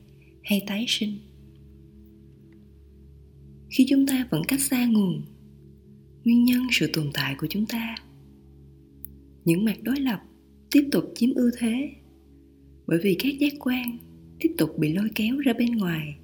hay 0.43 0.61
tái 0.67 0.85
sinh. 0.87 1.17
Khi 3.69 3.85
chúng 3.89 4.07
ta 4.07 4.27
vẫn 4.29 4.41
cách 4.47 4.61
xa 4.61 4.85
nguồn, 4.85 5.21
nguyên 6.23 6.43
nhân 6.43 6.63
sự 6.71 6.89
tồn 6.93 7.09
tại 7.13 7.35
của 7.37 7.47
chúng 7.49 7.65
ta. 7.65 7.95
Những 9.45 9.65
mặt 9.65 9.83
đối 9.83 9.99
lập 9.99 10.21
tiếp 10.71 10.87
tục 10.91 11.03
chiếm 11.15 11.33
ưu 11.33 11.51
thế, 11.59 11.89
bởi 12.87 12.99
vì 13.03 13.15
các 13.19 13.39
giác 13.39 13.53
quan 13.59 13.97
tiếp 14.39 14.55
tục 14.57 14.69
bị 14.77 14.93
lôi 14.93 15.09
kéo 15.15 15.37
ra 15.37 15.53
bên 15.53 15.71
ngoài. 15.71 16.15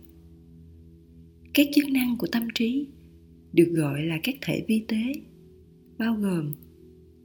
Các 1.53 1.67
chức 1.75 1.89
năng 1.89 2.17
của 2.17 2.27
tâm 2.31 2.47
trí 2.55 2.87
được 3.53 3.71
gọi 3.73 4.01
là 4.05 4.19
các 4.23 4.35
thể 4.41 4.65
vi 4.67 4.83
tế, 4.87 5.13
bao 5.97 6.15
gồm 6.15 6.51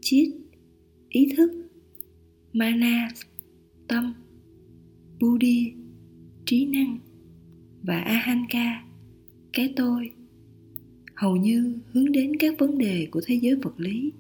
chít 0.01 0.29
ý 1.09 1.33
thức, 1.37 1.51
mana, 2.53 3.09
tâm, 3.89 4.15
buddhi, 5.21 5.73
trí 6.47 6.67
năng 6.67 6.99
và 7.83 7.99
ahanka, 7.99 8.85
cái 9.53 9.73
tôi. 9.77 10.11
Hầu 11.15 11.37
như 11.37 11.79
hướng 11.87 12.13
đến 12.13 12.37
các 12.37 12.59
vấn 12.59 12.79
đề 12.79 13.09
của 13.11 13.21
thế 13.27 13.35
giới 13.35 13.55
vật 13.55 13.81
lý. 13.81 14.13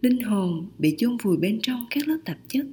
Linh 0.00 0.20
hồn 0.20 0.70
bị 0.78 0.94
chôn 0.98 1.16
vùi 1.22 1.36
bên 1.36 1.58
trong 1.62 1.80
các 1.90 2.08
lớp 2.08 2.18
tạp 2.24 2.38
chất 2.48 2.66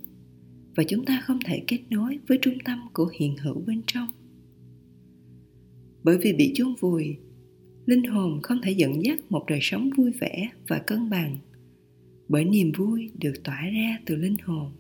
và 0.76 0.84
chúng 0.84 1.06
ta 1.06 1.22
không 1.26 1.40
thể 1.46 1.64
kết 1.68 1.80
nối 1.90 2.20
với 2.28 2.40
trung 2.42 2.58
tâm 2.66 2.80
của 2.94 3.12
hiện 3.20 3.38
hữu 3.38 3.62
bên 3.68 3.82
trong. 3.88 4.08
Bởi 6.04 6.18
vì 6.18 6.34
bị 6.34 6.52
chôn 6.56 6.76
vùi 6.80 7.18
linh 7.86 8.04
hồn 8.04 8.42
không 8.42 8.62
thể 8.64 8.72
dẫn 8.72 9.06
dắt 9.06 9.20
một 9.30 9.46
đời 9.48 9.60
sống 9.62 9.90
vui 9.98 10.12
vẻ 10.12 10.50
và 10.68 10.80
cân 10.80 11.10
bằng, 11.10 11.38
bởi 12.30 12.46
niềm 12.46 12.72
vui 12.78 13.12
được 13.20 13.44
tỏa 13.44 13.70
ra 13.70 14.00
từ 14.06 14.16
linh 14.16 14.38
hồn. 14.44 14.72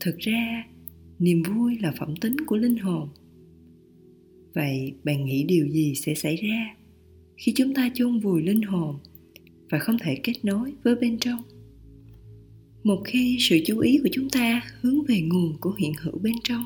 Thực 0.00 0.18
ra, 0.18 0.64
niềm 1.18 1.42
vui 1.42 1.78
là 1.78 1.92
phẩm 1.98 2.16
tính 2.16 2.36
của 2.46 2.56
linh 2.56 2.78
hồn. 2.78 3.08
Vậy 4.54 4.94
bạn 5.04 5.24
nghĩ 5.24 5.44
điều 5.44 5.68
gì 5.68 5.94
sẽ 5.94 6.14
xảy 6.14 6.36
ra 6.36 6.76
khi 7.36 7.52
chúng 7.56 7.74
ta 7.74 7.90
chôn 7.94 8.18
vùi 8.18 8.42
linh 8.42 8.62
hồn 8.62 8.96
và 9.70 9.78
không 9.78 9.98
thể 9.98 10.14
kết 10.22 10.44
nối 10.44 10.72
với 10.82 10.94
bên 10.94 11.18
trong? 11.18 11.42
Một 12.84 13.02
khi 13.04 13.36
sự 13.40 13.58
chú 13.66 13.78
ý 13.78 13.98
của 14.02 14.08
chúng 14.12 14.30
ta 14.30 14.62
hướng 14.80 15.04
về 15.04 15.20
nguồn 15.20 15.56
của 15.60 15.74
hiện 15.78 15.92
hữu 16.00 16.18
bên 16.18 16.34
trong, 16.44 16.64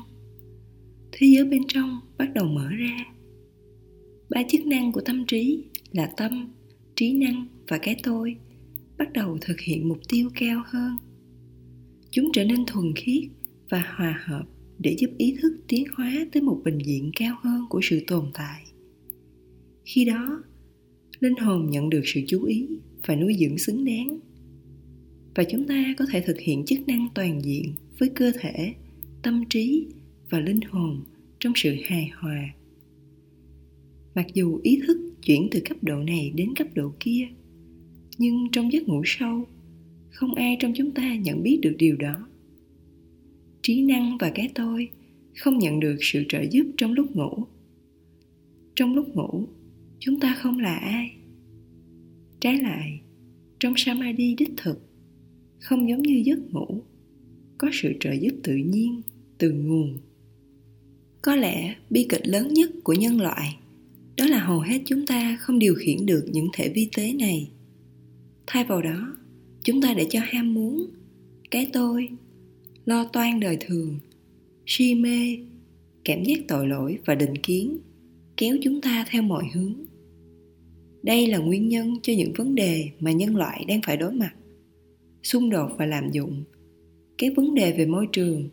thế 1.11 1.27
giới 1.27 1.45
bên 1.45 1.61
trong 1.67 1.99
bắt 2.17 2.33
đầu 2.33 2.45
mở 2.45 2.69
ra 2.69 3.14
ba 4.29 4.43
chức 4.49 4.65
năng 4.65 4.91
của 4.91 5.01
tâm 5.01 5.25
trí 5.27 5.63
là 5.91 6.11
tâm, 6.17 6.53
trí 6.95 7.13
năng 7.13 7.47
và 7.67 7.77
cái 7.77 7.95
tôi, 8.03 8.35
bắt 8.97 9.13
đầu 9.13 9.37
thực 9.41 9.59
hiện 9.59 9.87
mục 9.87 9.99
tiêu 10.09 10.29
cao 10.35 10.63
hơn. 10.65 10.97
Chúng 12.11 12.31
trở 12.33 12.43
nên 12.43 12.65
thuần 12.67 12.93
khiết 12.95 13.23
và 13.69 13.93
hòa 13.95 14.21
hợp 14.25 14.43
để 14.79 14.95
giúp 14.99 15.11
ý 15.17 15.35
thức 15.41 15.57
tiến 15.67 15.83
hóa 15.95 16.25
tới 16.31 16.41
một 16.43 16.61
bình 16.63 16.77
diện 16.85 17.11
cao 17.15 17.35
hơn 17.43 17.65
của 17.69 17.79
sự 17.83 18.03
tồn 18.07 18.25
tại. 18.33 18.63
Khi 19.85 20.05
đó, 20.05 20.43
linh 21.19 21.35
hồn 21.35 21.69
nhận 21.69 21.89
được 21.89 22.01
sự 22.05 22.21
chú 22.27 22.43
ý 22.43 22.67
và 23.05 23.15
nuôi 23.15 23.35
dưỡng 23.39 23.57
xứng 23.57 23.85
đáng. 23.85 24.19
Và 25.35 25.43
chúng 25.43 25.67
ta 25.67 25.93
có 25.97 26.05
thể 26.11 26.21
thực 26.21 26.39
hiện 26.39 26.65
chức 26.65 26.87
năng 26.87 27.07
toàn 27.15 27.41
diện 27.43 27.73
với 27.99 28.09
cơ 28.09 28.31
thể, 28.39 28.73
tâm 29.23 29.43
trí 29.49 29.87
và 30.29 30.39
linh 30.39 30.61
hồn 30.61 31.03
trong 31.39 31.53
sự 31.55 31.75
hài 31.85 32.11
hòa 32.13 32.53
mặc 34.15 34.25
dù 34.33 34.59
ý 34.63 34.79
thức 34.87 34.97
chuyển 35.25 35.47
từ 35.51 35.59
cấp 35.69 35.77
độ 35.81 36.03
này 36.03 36.31
đến 36.35 36.55
cấp 36.55 36.67
độ 36.73 36.93
kia, 36.99 37.27
nhưng 38.17 38.47
trong 38.51 38.73
giấc 38.73 38.87
ngủ 38.87 39.01
sâu, 39.05 39.47
không 40.11 40.35
ai 40.35 40.57
trong 40.59 40.73
chúng 40.75 40.91
ta 40.91 41.15
nhận 41.15 41.43
biết 41.43 41.59
được 41.61 41.75
điều 41.77 41.95
đó. 41.95 42.27
Trí 43.61 43.81
năng 43.81 44.17
và 44.17 44.31
cái 44.35 44.49
tôi 44.55 44.89
không 45.35 45.57
nhận 45.57 45.79
được 45.79 45.97
sự 46.01 46.23
trợ 46.29 46.41
giúp 46.51 46.65
trong 46.77 46.93
lúc 46.93 47.15
ngủ. 47.15 47.43
Trong 48.75 48.95
lúc 48.95 49.15
ngủ, 49.15 49.47
chúng 49.99 50.19
ta 50.19 50.35
không 50.35 50.59
là 50.59 50.75
ai. 50.75 51.11
Trái 52.39 52.57
lại, 52.57 52.99
trong 53.59 53.73
samadhi 53.77 54.35
đích 54.35 54.51
thực, 54.57 54.81
không 55.59 55.89
giống 55.89 56.01
như 56.01 56.23
giấc 56.25 56.53
ngủ, 56.53 56.83
có 57.57 57.69
sự 57.73 57.93
trợ 57.99 58.11
giúp 58.11 58.33
tự 58.43 58.55
nhiên, 58.55 59.01
từ 59.37 59.51
nguồn. 59.51 59.97
Có 61.21 61.35
lẽ 61.35 61.75
bi 61.89 62.05
kịch 62.09 62.27
lớn 62.27 62.53
nhất 62.53 62.71
của 62.83 62.93
nhân 62.93 63.21
loại 63.21 63.55
hầu 64.45 64.59
hết 64.59 64.81
chúng 64.85 65.05
ta 65.07 65.37
không 65.39 65.59
điều 65.59 65.75
khiển 65.75 66.05
được 66.05 66.25
những 66.31 66.47
thể 66.53 66.69
vi 66.69 66.89
tế 66.97 67.13
này. 67.13 67.51
Thay 68.47 68.63
vào 68.63 68.81
đó, 68.81 69.17
chúng 69.63 69.81
ta 69.81 69.93
để 69.93 70.07
cho 70.09 70.19
ham 70.23 70.53
muốn, 70.53 70.85
cái 71.51 71.69
tôi, 71.73 72.07
lo 72.85 73.03
toan 73.03 73.39
đời 73.39 73.57
thường, 73.59 73.99
si 74.65 74.95
mê, 74.95 75.37
cảm 76.03 76.23
giác 76.23 76.39
tội 76.47 76.67
lỗi 76.67 76.97
và 77.05 77.15
định 77.15 77.37
kiến, 77.37 77.77
kéo 78.37 78.57
chúng 78.63 78.81
ta 78.81 79.05
theo 79.09 79.21
mọi 79.21 79.43
hướng. 79.53 79.73
Đây 81.03 81.27
là 81.27 81.37
nguyên 81.37 81.69
nhân 81.69 81.97
cho 82.03 82.13
những 82.13 82.33
vấn 82.33 82.55
đề 82.55 82.89
mà 82.99 83.11
nhân 83.11 83.35
loại 83.35 83.65
đang 83.67 83.81
phải 83.85 83.97
đối 83.97 84.13
mặt. 84.13 84.33
Xung 85.23 85.49
đột 85.49 85.71
và 85.77 85.85
lạm 85.85 86.11
dụng, 86.11 86.43
các 87.17 87.33
vấn 87.35 87.53
đề 87.53 87.77
về 87.77 87.85
môi 87.85 88.07
trường, 88.11 88.49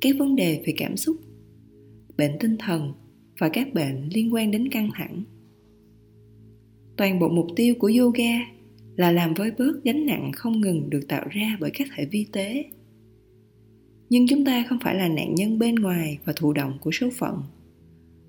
các 0.00 0.16
vấn 0.18 0.36
đề 0.36 0.62
về 0.66 0.74
cảm 0.76 0.96
xúc, 0.96 1.16
bệnh 2.18 2.32
tinh 2.40 2.56
thần 2.58 2.92
và 3.38 3.48
các 3.48 3.74
bệnh 3.74 4.08
liên 4.14 4.34
quan 4.34 4.50
đến 4.50 4.68
căng 4.68 4.90
thẳng. 4.94 5.22
Toàn 6.96 7.18
bộ 7.18 7.28
mục 7.28 7.46
tiêu 7.56 7.74
của 7.78 7.92
yoga 7.98 8.38
là 8.96 9.12
làm 9.12 9.34
với 9.34 9.50
bớt 9.50 9.84
gánh 9.84 10.06
nặng 10.06 10.30
không 10.34 10.60
ngừng 10.60 10.90
được 10.90 11.08
tạo 11.08 11.26
ra 11.30 11.56
bởi 11.60 11.70
các 11.74 11.88
thể 11.96 12.06
vi 12.06 12.26
tế. 12.32 12.64
Nhưng 14.10 14.26
chúng 14.28 14.44
ta 14.44 14.64
không 14.68 14.78
phải 14.82 14.94
là 14.94 15.08
nạn 15.08 15.34
nhân 15.34 15.58
bên 15.58 15.74
ngoài 15.74 16.18
và 16.24 16.32
thụ 16.36 16.52
động 16.52 16.78
của 16.80 16.90
số 16.90 17.10
phận. 17.10 17.42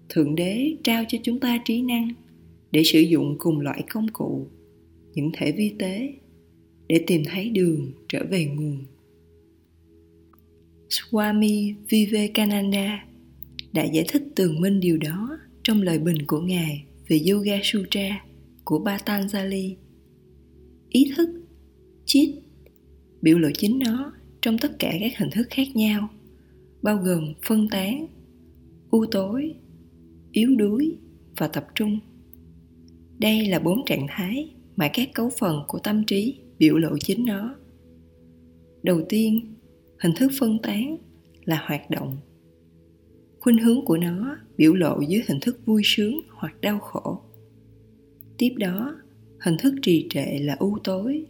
Thượng 0.10 0.36
đế 0.36 0.76
trao 0.84 1.04
cho 1.08 1.18
chúng 1.24 1.40
ta 1.40 1.60
trí 1.66 1.82
năng 1.82 2.10
để 2.72 2.84
sử 2.84 3.00
dụng 3.00 3.36
cùng 3.40 3.60
loại 3.60 3.84
công 3.90 4.08
cụ, 4.14 4.48
những 5.14 5.32
thể 5.34 5.52
vi 5.52 5.74
tế, 5.80 6.14
để 6.88 7.04
tìm 7.08 7.24
thấy 7.26 7.50
đường 7.50 7.92
trở 8.10 8.26
về 8.30 8.46
nguồn. 8.46 8.78
Swami 10.90 11.74
vivekananda 11.90 13.06
đã 13.74 13.84
giải 13.84 14.06
thích 14.08 14.24
tường 14.36 14.62
minh 14.62 14.80
điều 14.80 14.98
đó 14.98 15.40
trong 15.64 15.82
lời 15.82 16.00
bình 16.00 16.18
của 16.28 16.42
ngài 16.42 16.84
về 17.08 17.22
yoga 17.32 17.60
sutra 17.64 18.26
của 18.64 18.86
patanjali 18.86 19.76
ý 20.90 21.12
thức 21.18 21.30
chit 22.06 22.30
biểu 23.22 23.38
lộ 23.38 23.50
chính 23.54 23.80
nó 23.80 24.14
trong 24.42 24.58
tất 24.58 24.80
cả 24.80 24.94
các 25.00 25.18
hình 25.18 25.30
thức 25.30 25.48
khác 25.50 25.76
nhau, 25.76 26.10
bao 26.82 26.98
gồm 26.98 27.34
phân 27.46 27.68
tán, 27.70 28.08
u 28.90 29.06
tối, 29.12 29.54
yếu 30.32 30.56
đuối 30.56 30.98
và 31.38 31.48
tập 31.48 31.68
trung. 31.76 32.00
Đây 33.20 33.46
là 33.46 33.60
bốn 33.60 33.86
trạng 33.86 34.08
thái 34.10 34.56
mà 34.76 34.90
các 34.94 35.10
cấu 35.14 35.30
phần 35.40 35.64
của 35.68 35.80
tâm 35.80 36.04
trí 36.04 36.40
biểu 36.60 36.78
lộ 36.78 36.98
chính 37.00 37.26
nó. 37.26 37.56
Đầu 38.84 39.02
tiên, 39.10 39.56
hình 40.00 40.12
thức 40.16 40.32
phân 40.40 40.58
tán 40.64 40.98
là 41.46 41.64
hoạt 41.68 41.90
động 41.90 42.18
khuynh 43.48 43.58
hướng 43.58 43.86
của 43.86 43.98
nó 43.98 44.38
biểu 44.58 44.74
lộ 44.74 45.02
dưới 45.02 45.24
hình 45.28 45.40
thức 45.40 45.66
vui 45.66 45.82
sướng 45.86 46.20
hoặc 46.30 46.62
đau 46.62 46.80
khổ. 46.80 47.20
Tiếp 48.38 48.50
đó, 48.58 48.96
hình 49.40 49.58
thức 49.60 49.74
trì 49.82 50.08
trệ 50.10 50.40
là 50.40 50.56
u 50.60 50.78
tối. 50.84 51.26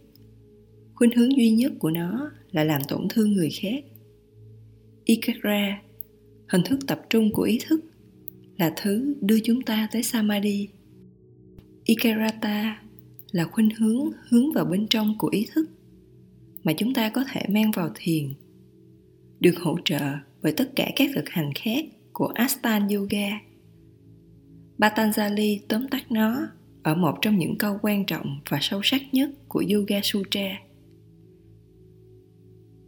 Khuynh 0.94 1.16
hướng 1.16 1.36
duy 1.36 1.50
nhất 1.50 1.72
của 1.78 1.90
nó 1.90 2.30
là 2.52 2.64
làm 2.64 2.82
tổn 2.88 3.06
thương 3.08 3.32
người 3.32 3.50
khác. 3.50 3.84
Ikara, 5.04 5.82
hình 6.48 6.62
thức 6.64 6.78
tập 6.86 7.00
trung 7.10 7.32
của 7.32 7.42
ý 7.42 7.58
thức, 7.68 7.84
là 8.56 8.72
thứ 8.76 9.14
đưa 9.20 9.38
chúng 9.44 9.62
ta 9.62 9.88
tới 9.92 10.02
samadhi. 10.02 10.68
Ikarata 11.84 12.82
là 13.30 13.44
khuynh 13.44 13.70
hướng 13.70 14.10
hướng 14.28 14.52
vào 14.52 14.64
bên 14.64 14.86
trong 14.86 15.14
của 15.18 15.28
ý 15.28 15.46
thức 15.54 15.70
mà 16.64 16.72
chúng 16.72 16.94
ta 16.94 17.08
có 17.08 17.24
thể 17.32 17.42
mang 17.48 17.70
vào 17.70 17.90
thiền, 17.94 18.28
được 19.40 19.58
hỗ 19.60 19.76
trợ 19.84 20.00
bởi 20.42 20.52
tất 20.52 20.70
cả 20.76 20.90
các 20.96 21.10
thực 21.14 21.28
hành 21.28 21.52
khác 21.54 21.84
của 22.18 22.26
Astan 22.26 22.88
Yoga. 22.88 23.40
Patanjali 24.78 25.58
tóm 25.68 25.88
tắt 25.90 26.12
nó 26.12 26.48
ở 26.82 26.94
một 26.94 27.18
trong 27.22 27.38
những 27.38 27.58
câu 27.58 27.78
quan 27.82 28.04
trọng 28.06 28.40
và 28.50 28.58
sâu 28.60 28.80
sắc 28.84 29.02
nhất 29.12 29.30
của 29.48 29.64
Yoga 29.74 30.00
Sutra. 30.02 30.60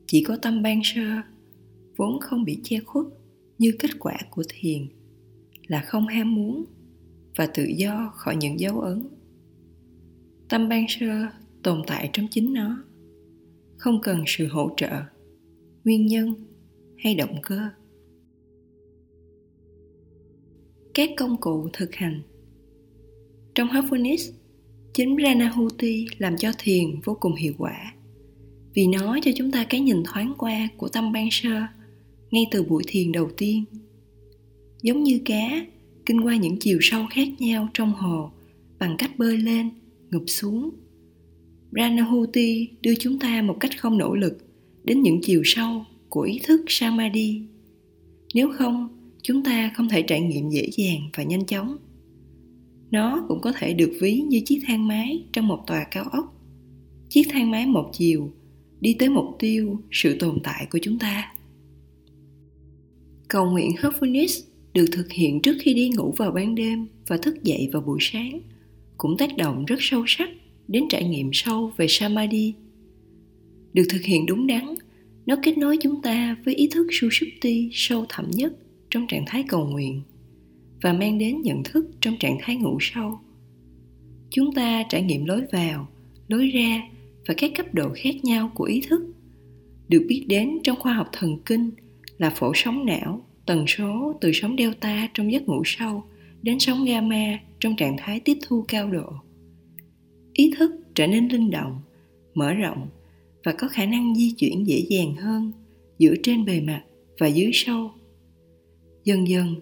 Chỉ 0.06 0.24
có 0.24 0.36
tâm 0.42 0.62
ban 0.62 0.80
sơ, 0.84 1.02
vốn 1.96 2.20
không 2.20 2.44
bị 2.44 2.60
che 2.64 2.80
khuất 2.80 3.06
như 3.58 3.72
kết 3.78 3.90
quả 3.98 4.18
của 4.30 4.42
thiền, 4.48 4.86
là 5.66 5.82
không 5.86 6.06
ham 6.06 6.34
muốn 6.34 6.64
và 7.36 7.46
tự 7.46 7.64
do 7.64 8.12
khỏi 8.14 8.36
những 8.36 8.60
dấu 8.60 8.80
ấn. 8.80 9.08
Tâm 10.48 10.68
ban 10.68 10.86
sơ 10.88 11.26
tồn 11.62 11.82
tại 11.86 12.10
trong 12.12 12.26
chính 12.30 12.52
nó, 12.52 12.84
không 13.76 14.00
cần 14.02 14.24
sự 14.26 14.46
hỗ 14.46 14.70
trợ, 14.76 15.02
nguyên 15.84 16.06
nhân 16.06 16.34
hay 16.98 17.14
động 17.14 17.36
cơ. 17.42 17.60
Các 20.94 21.10
công 21.16 21.36
cụ 21.36 21.68
thực 21.72 21.94
hành 21.94 22.22
trong 23.54 23.68
Mindfulness, 23.68 24.32
chính 24.94 25.16
Ranahuti 25.22 26.06
làm 26.18 26.36
cho 26.36 26.52
thiền 26.58 27.00
vô 27.04 27.16
cùng 27.20 27.34
hiệu 27.34 27.52
quả 27.58 27.94
vì 28.74 28.86
nó 28.86 29.18
cho 29.22 29.30
chúng 29.36 29.50
ta 29.50 29.64
cái 29.64 29.80
nhìn 29.80 30.02
thoáng 30.04 30.34
qua 30.38 30.68
của 30.76 30.88
tâm 30.88 31.12
ban 31.12 31.28
sơ 31.30 31.62
ngay 32.30 32.46
từ 32.50 32.62
buổi 32.62 32.82
thiền 32.86 33.12
đầu 33.12 33.30
tiên. 33.36 33.64
Giống 34.82 35.02
như 35.02 35.20
cá 35.24 35.66
kinh 36.06 36.20
qua 36.20 36.36
những 36.36 36.56
chiều 36.56 36.78
sâu 36.80 37.06
khác 37.10 37.28
nhau 37.38 37.68
trong 37.74 37.92
hồ 37.92 38.30
bằng 38.78 38.96
cách 38.98 39.18
bơi 39.18 39.36
lên, 39.36 39.70
ngụp 40.10 40.24
xuống. 40.26 40.70
Ranahuti 41.72 42.68
đưa 42.80 42.94
chúng 42.94 43.18
ta 43.18 43.42
một 43.42 43.56
cách 43.60 43.78
không 43.78 43.98
nỗ 43.98 44.14
lực 44.14 44.38
đến 44.84 45.02
những 45.02 45.20
chiều 45.22 45.42
sâu 45.44 45.84
của 46.08 46.20
ý 46.20 46.40
thức 46.42 46.64
Samadhi. 46.68 47.42
Nếu 48.34 48.52
không, 48.52 48.99
chúng 49.22 49.44
ta 49.44 49.70
không 49.74 49.88
thể 49.88 50.02
trải 50.02 50.20
nghiệm 50.20 50.50
dễ 50.50 50.68
dàng 50.76 51.00
và 51.16 51.22
nhanh 51.22 51.46
chóng. 51.46 51.76
Nó 52.90 53.24
cũng 53.28 53.40
có 53.40 53.52
thể 53.58 53.72
được 53.74 53.92
ví 54.00 54.20
như 54.20 54.40
chiếc 54.46 54.60
thang 54.66 54.88
máy 54.88 55.24
trong 55.32 55.48
một 55.48 55.64
tòa 55.66 55.84
cao 55.90 56.04
ốc. 56.12 56.36
Chiếc 57.08 57.22
thang 57.30 57.50
máy 57.50 57.66
một 57.66 57.90
chiều 57.92 58.32
đi 58.80 58.96
tới 58.98 59.08
mục 59.08 59.26
tiêu 59.38 59.80
sự 59.90 60.16
tồn 60.18 60.38
tại 60.44 60.66
của 60.70 60.78
chúng 60.82 60.98
ta. 60.98 61.32
Cầu 63.28 63.50
nguyện 63.50 63.70
Hopefulness 63.70 64.42
được 64.74 64.86
thực 64.92 65.12
hiện 65.12 65.42
trước 65.42 65.56
khi 65.60 65.74
đi 65.74 65.88
ngủ 65.88 66.14
vào 66.16 66.30
ban 66.30 66.54
đêm 66.54 66.86
và 67.06 67.16
thức 67.16 67.42
dậy 67.42 67.68
vào 67.72 67.82
buổi 67.82 67.98
sáng, 68.00 68.40
cũng 68.96 69.16
tác 69.16 69.36
động 69.36 69.64
rất 69.64 69.76
sâu 69.80 70.04
sắc 70.06 70.28
đến 70.68 70.84
trải 70.88 71.04
nghiệm 71.04 71.30
sâu 71.32 71.72
về 71.76 71.86
samadhi. 71.88 72.54
Được 73.72 73.84
thực 73.88 74.02
hiện 74.02 74.26
đúng 74.26 74.46
đắn, 74.46 74.74
nó 75.26 75.36
kết 75.42 75.58
nối 75.58 75.76
chúng 75.76 76.02
ta 76.02 76.36
với 76.44 76.54
ý 76.54 76.68
thức 76.68 76.86
sushupti 76.90 77.68
sâu 77.72 78.06
thẳm 78.08 78.30
nhất 78.30 78.52
trong 78.90 79.06
trạng 79.06 79.24
thái 79.26 79.44
cầu 79.48 79.66
nguyện 79.66 80.02
và 80.82 80.92
mang 80.92 81.18
đến 81.18 81.42
nhận 81.42 81.62
thức 81.62 81.90
trong 82.00 82.16
trạng 82.16 82.38
thái 82.40 82.56
ngủ 82.56 82.78
sâu 82.80 83.18
chúng 84.30 84.52
ta 84.52 84.82
trải 84.88 85.02
nghiệm 85.02 85.24
lối 85.24 85.42
vào, 85.52 85.88
lối 86.28 86.48
ra 86.48 86.82
và 87.26 87.34
các 87.38 87.50
cấp 87.56 87.74
độ 87.74 87.90
khác 87.94 88.24
nhau 88.24 88.50
của 88.54 88.64
ý 88.64 88.82
thức 88.88 89.02
được 89.88 90.04
biết 90.08 90.24
đến 90.28 90.58
trong 90.62 90.78
khoa 90.80 90.94
học 90.94 91.08
thần 91.12 91.38
kinh 91.46 91.70
là 92.18 92.30
phổ 92.30 92.52
sóng 92.54 92.86
não 92.86 93.22
tần 93.46 93.64
số 93.66 94.18
từ 94.20 94.30
sóng 94.34 94.56
delta 94.58 95.08
trong 95.14 95.32
giấc 95.32 95.48
ngủ 95.48 95.62
sâu 95.64 96.04
đến 96.42 96.58
sóng 96.58 96.84
gamma 96.84 97.38
trong 97.60 97.76
trạng 97.76 97.96
thái 97.98 98.20
tiếp 98.20 98.38
thu 98.46 98.64
cao 98.68 98.90
độ. 98.90 99.12
Ý 100.32 100.52
thức 100.58 100.70
trở 100.94 101.06
nên 101.06 101.28
linh 101.28 101.50
động, 101.50 101.80
mở 102.34 102.52
rộng 102.52 102.88
và 103.44 103.52
có 103.52 103.68
khả 103.68 103.86
năng 103.86 104.14
di 104.14 104.30
chuyển 104.30 104.66
dễ 104.66 104.78
dàng 104.88 105.14
hơn 105.14 105.52
giữa 105.98 106.14
trên 106.22 106.44
bề 106.44 106.60
mặt 106.60 106.82
và 107.18 107.26
dưới 107.26 107.50
sâu 107.54 107.90
dần 109.04 109.28
dần 109.28 109.54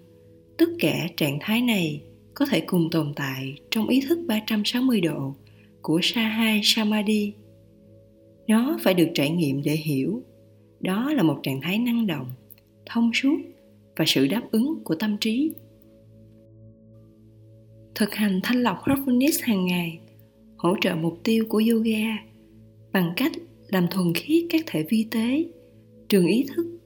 tất 0.58 0.68
cả 0.78 1.08
trạng 1.16 1.38
thái 1.40 1.62
này 1.62 2.02
có 2.34 2.46
thể 2.46 2.60
cùng 2.60 2.90
tồn 2.90 3.12
tại 3.16 3.54
trong 3.70 3.88
ý 3.88 4.00
thức 4.08 4.18
360 4.26 5.00
độ 5.00 5.34
của 5.82 6.00
Sahai 6.02 6.60
Samadhi. 6.64 7.32
Nó 8.48 8.78
phải 8.82 8.94
được 8.94 9.08
trải 9.14 9.30
nghiệm 9.30 9.62
để 9.62 9.72
hiểu. 9.72 10.22
Đó 10.80 11.12
là 11.12 11.22
một 11.22 11.40
trạng 11.42 11.60
thái 11.60 11.78
năng 11.78 12.06
động, 12.06 12.26
thông 12.86 13.10
suốt 13.14 13.36
và 13.96 14.04
sự 14.06 14.26
đáp 14.26 14.42
ứng 14.50 14.84
của 14.84 14.94
tâm 14.94 15.16
trí. 15.20 15.52
Thực 17.94 18.14
hành 18.14 18.40
thanh 18.42 18.62
lọc 18.62 18.78
Heartfulness 18.84 19.38
hàng 19.42 19.66
ngày 19.66 19.98
hỗ 20.56 20.74
trợ 20.80 20.94
mục 20.94 21.18
tiêu 21.24 21.44
của 21.48 21.62
yoga 21.70 22.18
bằng 22.92 23.12
cách 23.16 23.32
làm 23.68 23.86
thuần 23.90 24.14
khiết 24.14 24.44
các 24.50 24.64
thể 24.66 24.86
vi 24.88 25.06
tế, 25.10 25.44
trường 26.08 26.26
ý 26.26 26.46
thức. 26.54 26.77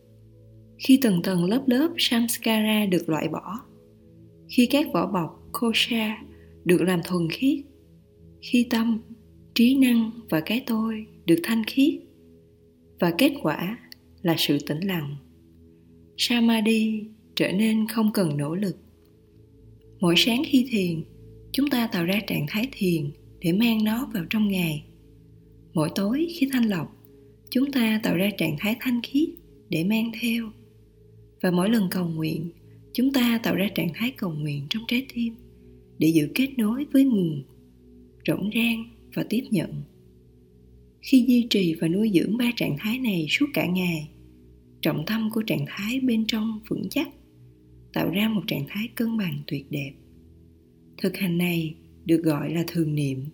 Khi 0.85 0.99
từng 1.03 1.23
tầng 1.23 1.45
lớp 1.45 1.63
lớp 1.67 1.89
samskara 1.99 2.87
được 2.87 3.09
loại 3.09 3.29
bỏ, 3.29 3.61
khi 4.49 4.67
các 4.67 4.87
vỏ 4.93 5.07
bọc 5.07 5.49
kosha 5.53 6.17
được 6.65 6.83
làm 6.83 7.01
thuần 7.05 7.29
khiết, 7.31 7.59
khi 8.41 8.67
tâm, 8.71 9.01
trí 9.55 9.75
năng 9.75 10.11
và 10.31 10.41
cái 10.41 10.63
tôi 10.67 11.07
được 11.27 11.41
thanh 11.43 11.65
khiết, 11.65 11.95
và 13.01 13.15
kết 13.19 13.33
quả 13.43 13.79
là 14.23 14.35
sự 14.39 14.59
tĩnh 14.67 14.81
lặng. 14.81 15.17
Samadhi 16.17 17.05
trở 17.37 17.53
nên 17.53 17.89
không 17.89 18.13
cần 18.13 18.37
nỗ 18.37 18.55
lực. 18.55 18.77
Mỗi 20.01 20.15
sáng 20.17 20.43
khi 20.47 20.67
thiền, 20.71 21.05
chúng 21.53 21.71
ta 21.71 21.87
tạo 21.87 22.05
ra 22.05 22.21
trạng 22.27 22.47
thái 22.49 22.69
thiền 22.73 23.11
để 23.41 23.53
mang 23.53 23.85
nó 23.85 24.11
vào 24.15 24.25
trong 24.31 24.49
ngày 24.49 24.85
mỗi 25.75 25.89
tối 25.95 26.27
khi 26.35 26.49
thanh 26.53 26.65
lọc 26.65 26.97
chúng 27.51 27.73
ta 27.73 28.01
tạo 28.03 28.17
ra 28.17 28.31
trạng 28.39 28.57
thái 28.59 28.77
thanh 28.81 29.01
khiết 29.03 29.29
để 29.71 29.85
mang 29.85 30.13
theo 30.21 30.51
và 31.43 31.51
mỗi 31.51 31.71
lần 31.71 31.89
cầu 31.91 32.09
nguyện, 32.09 32.51
chúng 32.93 33.13
ta 33.13 33.41
tạo 33.43 33.55
ra 33.55 33.69
trạng 33.75 33.89
thái 33.95 34.11
cầu 34.11 34.33
nguyện 34.33 34.67
trong 34.71 34.83
trái 34.89 35.07
tim 35.15 35.35
để 35.99 36.09
giữ 36.09 36.29
kết 36.35 36.49
nối 36.57 36.87
với 36.93 37.05
nguồn, 37.05 37.43
rỗng 38.27 38.51
rang 38.55 38.85
và 39.15 39.25
tiếp 39.29 39.43
nhận. 39.51 39.83
Khi 41.01 41.25
duy 41.29 41.47
trì 41.51 41.75
và 41.75 41.89
nuôi 41.89 42.11
dưỡng 42.15 42.37
ba 42.37 42.51
trạng 42.57 42.77
thái 42.79 42.99
này 42.99 43.27
suốt 43.31 43.47
cả 43.55 43.67
ngày, 43.67 44.09
trọng 44.83 45.05
tâm 45.07 45.31
của 45.33 45.43
trạng 45.43 45.65
thái 45.69 46.01
bên 46.01 46.25
trong 46.29 46.61
vững 46.69 46.89
chắc, 46.91 47.09
tạo 47.93 48.11
ra 48.11 48.29
một 48.29 48.43
trạng 48.47 48.65
thái 48.69 48.89
cân 48.95 49.19
bằng 49.19 49.43
tuyệt 49.47 49.67
đẹp. 49.71 49.93
Thực 51.03 51.17
hành 51.17 51.39
này 51.39 51.75
được 52.05 52.23
gọi 52.23 52.55
là 52.55 52.65
thường 52.67 52.95
niệm. 52.95 53.25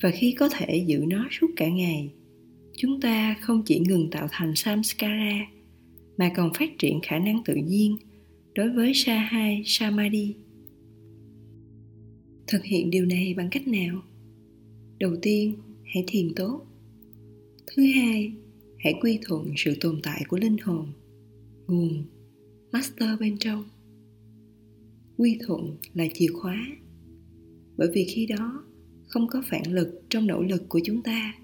Và 0.00 0.10
khi 0.10 0.32
có 0.32 0.48
thể 0.48 0.84
giữ 0.86 1.04
nó 1.08 1.28
suốt 1.30 1.46
cả 1.56 1.68
ngày, 1.68 2.10
chúng 2.76 3.00
ta 3.00 3.36
không 3.40 3.62
chỉ 3.66 3.78
ngừng 3.78 4.10
tạo 4.10 4.28
thành 4.30 4.54
samskara 4.54 5.46
mà 6.18 6.32
còn 6.36 6.52
phát 6.58 6.78
triển 6.78 7.00
khả 7.02 7.18
năng 7.18 7.42
tự 7.44 7.54
nhiên 7.54 7.96
đối 8.54 8.70
với 8.70 8.92
sa 8.94 9.18
hai 9.18 9.62
samadhi. 9.64 10.34
Thực 12.46 12.64
hiện 12.64 12.90
điều 12.90 13.06
này 13.06 13.34
bằng 13.34 13.48
cách 13.50 13.68
nào? 13.68 14.02
Đầu 14.98 15.16
tiên, 15.22 15.54
hãy 15.84 16.04
thiền 16.06 16.34
tốt. 16.36 16.66
Thứ 17.66 17.82
hai, 17.82 18.32
hãy 18.78 18.94
quy 19.00 19.18
thuận 19.22 19.52
sự 19.56 19.74
tồn 19.80 20.00
tại 20.02 20.22
của 20.28 20.38
linh 20.38 20.56
hồn, 20.58 20.92
nguồn, 21.66 22.04
master 22.72 23.20
bên 23.20 23.38
trong. 23.38 23.64
Quy 25.16 25.38
thuận 25.46 25.76
là 25.94 26.04
chìa 26.14 26.32
khóa, 26.32 26.66
bởi 27.76 27.88
vì 27.94 28.04
khi 28.04 28.26
đó 28.26 28.64
không 29.06 29.26
có 29.26 29.42
phản 29.50 29.72
lực 29.72 30.02
trong 30.08 30.26
nỗ 30.26 30.42
lực 30.42 30.68
của 30.68 30.80
chúng 30.84 31.02
ta, 31.02 31.34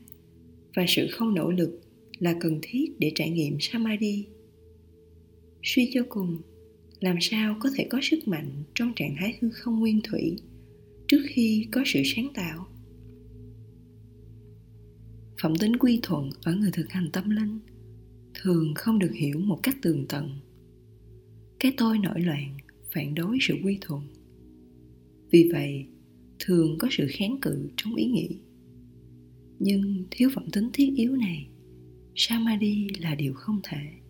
và 0.76 0.84
sự 0.88 1.06
không 1.10 1.34
nỗ 1.34 1.50
lực 1.50 1.80
là 2.18 2.36
cần 2.40 2.58
thiết 2.62 2.86
để 2.98 3.12
trải 3.14 3.30
nghiệm 3.30 3.56
samadhi 3.60 4.24
suy 5.64 5.90
cho 5.94 6.00
cùng, 6.08 6.38
làm 7.00 7.16
sao 7.20 7.56
có 7.60 7.70
thể 7.76 7.86
có 7.90 7.98
sức 8.02 8.28
mạnh 8.28 8.62
trong 8.74 8.92
trạng 8.96 9.14
thái 9.18 9.38
hư 9.40 9.50
không 9.50 9.80
nguyên 9.80 10.00
thủy 10.04 10.36
trước 11.08 11.22
khi 11.26 11.66
có 11.72 11.82
sự 11.86 12.02
sáng 12.04 12.28
tạo? 12.34 12.66
Phẩm 15.42 15.56
tính 15.56 15.76
quy 15.76 16.00
thuận 16.02 16.30
ở 16.42 16.54
người 16.54 16.70
thực 16.72 16.90
hành 16.90 17.10
tâm 17.12 17.30
linh 17.30 17.58
thường 18.34 18.74
không 18.74 18.98
được 18.98 19.12
hiểu 19.14 19.38
một 19.38 19.60
cách 19.62 19.76
tường 19.82 20.06
tận. 20.08 20.30
Cái 21.60 21.72
tôi 21.76 21.98
nổi 21.98 22.20
loạn 22.20 22.56
phản 22.94 23.14
đối 23.14 23.38
sự 23.40 23.54
quy 23.64 23.78
thuận. 23.80 24.02
Vì 25.30 25.50
vậy, 25.52 25.86
thường 26.38 26.78
có 26.78 26.88
sự 26.90 27.06
kháng 27.10 27.38
cự 27.42 27.68
trong 27.76 27.94
ý 27.94 28.06
nghĩ. 28.06 28.28
Nhưng 29.58 30.04
thiếu 30.10 30.30
phẩm 30.34 30.50
tính 30.52 30.70
thiết 30.72 30.92
yếu 30.96 31.16
này, 31.16 31.48
samadhi 32.14 32.88
là 33.00 33.14
điều 33.14 33.32
không 33.34 33.60
thể 33.62 34.03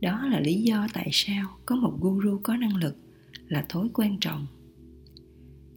đó 0.00 0.26
là 0.26 0.40
lý 0.40 0.62
do 0.62 0.86
tại 0.92 1.08
sao 1.12 1.58
có 1.66 1.76
một 1.76 1.98
guru 2.00 2.40
có 2.42 2.56
năng 2.56 2.76
lực 2.76 2.96
là 3.48 3.66
tối 3.68 3.88
quan 3.94 4.16
trọng 4.20 4.46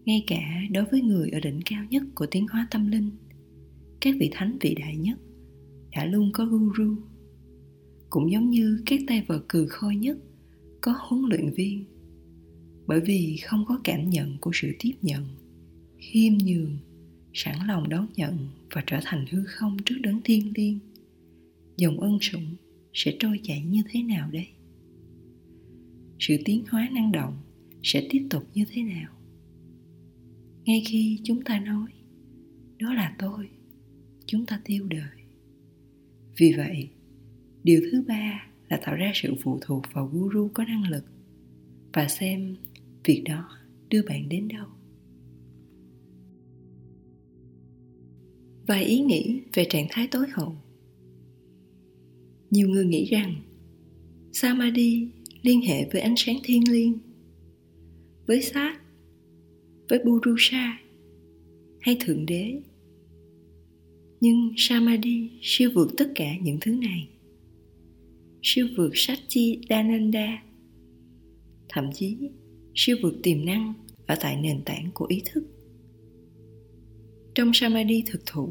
ngay 0.05 0.23
cả 0.27 0.61
đối 0.71 0.85
với 0.85 1.01
người 1.01 1.29
ở 1.29 1.39
đỉnh 1.39 1.59
cao 1.65 1.85
nhất 1.89 2.03
của 2.15 2.25
tiến 2.25 2.47
hóa 2.47 2.67
tâm 2.71 2.87
linh, 2.87 3.09
các 4.01 4.15
vị 4.19 4.29
thánh 4.31 4.57
vĩ 4.61 4.75
đại 4.79 4.97
nhất 4.97 5.19
đã 5.91 6.05
luôn 6.05 6.31
có 6.33 6.45
guru. 6.45 6.95
Cũng 8.09 8.31
giống 8.31 8.49
như 8.49 8.81
các 8.85 8.99
tay 9.07 9.25
vợt 9.27 9.41
cừ 9.49 9.67
khôi 9.69 9.95
nhất 9.95 10.17
có 10.81 10.95
huấn 10.99 11.23
luyện 11.29 11.53
viên. 11.53 11.85
Bởi 12.87 12.99
vì 12.99 13.37
không 13.43 13.65
có 13.67 13.79
cảm 13.83 14.09
nhận 14.09 14.37
của 14.41 14.51
sự 14.53 14.71
tiếp 14.79 14.93
nhận, 15.01 15.25
khiêm 15.97 16.33
nhường, 16.33 16.77
sẵn 17.33 17.55
lòng 17.67 17.89
đón 17.89 18.07
nhận 18.15 18.37
và 18.73 18.83
trở 18.87 18.99
thành 19.03 19.25
hư 19.31 19.43
không 19.45 19.77
trước 19.85 19.95
đấng 20.01 20.21
thiên 20.23 20.51
liêng, 20.55 20.79
dòng 21.77 21.99
ân 21.99 22.17
sủng 22.21 22.55
sẽ 22.93 23.15
trôi 23.19 23.39
chảy 23.43 23.61
như 23.61 23.83
thế 23.89 24.03
nào 24.03 24.31
đấy? 24.31 24.47
sự 26.21 26.37
tiến 26.45 26.63
hóa 26.69 26.89
năng 26.91 27.11
động 27.11 27.37
sẽ 27.83 28.07
tiếp 28.09 28.27
tục 28.29 28.43
như 28.53 28.65
thế 28.71 28.83
nào? 28.83 29.11
Ngay 30.65 30.83
khi 30.87 31.19
chúng 31.23 31.41
ta 31.43 31.59
nói, 31.59 31.89
đó 32.79 32.93
là 32.93 33.15
tôi, 33.19 33.49
chúng 34.25 34.45
ta 34.45 34.61
tiêu 34.65 34.87
đời. 34.89 35.21
Vì 36.37 36.53
vậy, 36.57 36.89
điều 37.63 37.81
thứ 37.91 38.03
ba 38.07 38.47
là 38.69 38.79
tạo 38.85 38.95
ra 38.95 39.11
sự 39.15 39.35
phụ 39.41 39.59
thuộc 39.61 39.83
vào 39.93 40.07
guru 40.07 40.49
có 40.53 40.63
năng 40.63 40.89
lực 40.89 41.05
và 41.93 42.07
xem 42.07 42.55
việc 43.03 43.23
đó 43.25 43.57
đưa 43.89 44.01
bạn 44.03 44.29
đến 44.29 44.47
đâu. 44.47 44.67
Vài 48.67 48.83
ý 48.83 48.99
nghĩ 48.99 49.41
về 49.53 49.65
trạng 49.69 49.87
thái 49.89 50.07
tối 50.07 50.25
hậu 50.31 50.55
nhiều 52.51 52.69
người 52.69 52.85
nghĩ 52.85 53.05
rằng, 53.05 53.35
samadhi 54.31 55.07
liên 55.41 55.61
hệ 55.61 55.89
với 55.91 56.01
ánh 56.01 56.15
sáng 56.17 56.37
thiên 56.43 56.71
liêng, 56.71 56.97
với 58.27 58.41
sát, 58.41 58.79
với 59.89 59.99
purusha 59.99 60.79
hay 61.79 61.97
thượng 61.99 62.25
đế. 62.25 62.61
Nhưng 64.21 64.53
samadhi 64.57 65.29
siêu 65.41 65.71
vượt 65.75 65.91
tất 65.97 66.11
cả 66.15 66.37
những 66.37 66.57
thứ 66.61 66.71
này, 66.75 67.07
siêu 68.41 68.67
vượt 68.77 68.91
Satchi 68.93 69.59
Dananda 69.69 70.43
thậm 71.69 71.89
chí 71.93 72.17
siêu 72.75 72.97
vượt 73.01 73.13
tiềm 73.23 73.45
năng 73.45 73.73
ở 74.05 74.15
tại 74.21 74.37
nền 74.37 74.61
tảng 74.65 74.89
của 74.93 75.05
ý 75.05 75.21
thức. 75.25 75.43
Trong 77.35 77.51
samadhi 77.53 78.03
thực 78.05 78.25
thụ, 78.25 78.49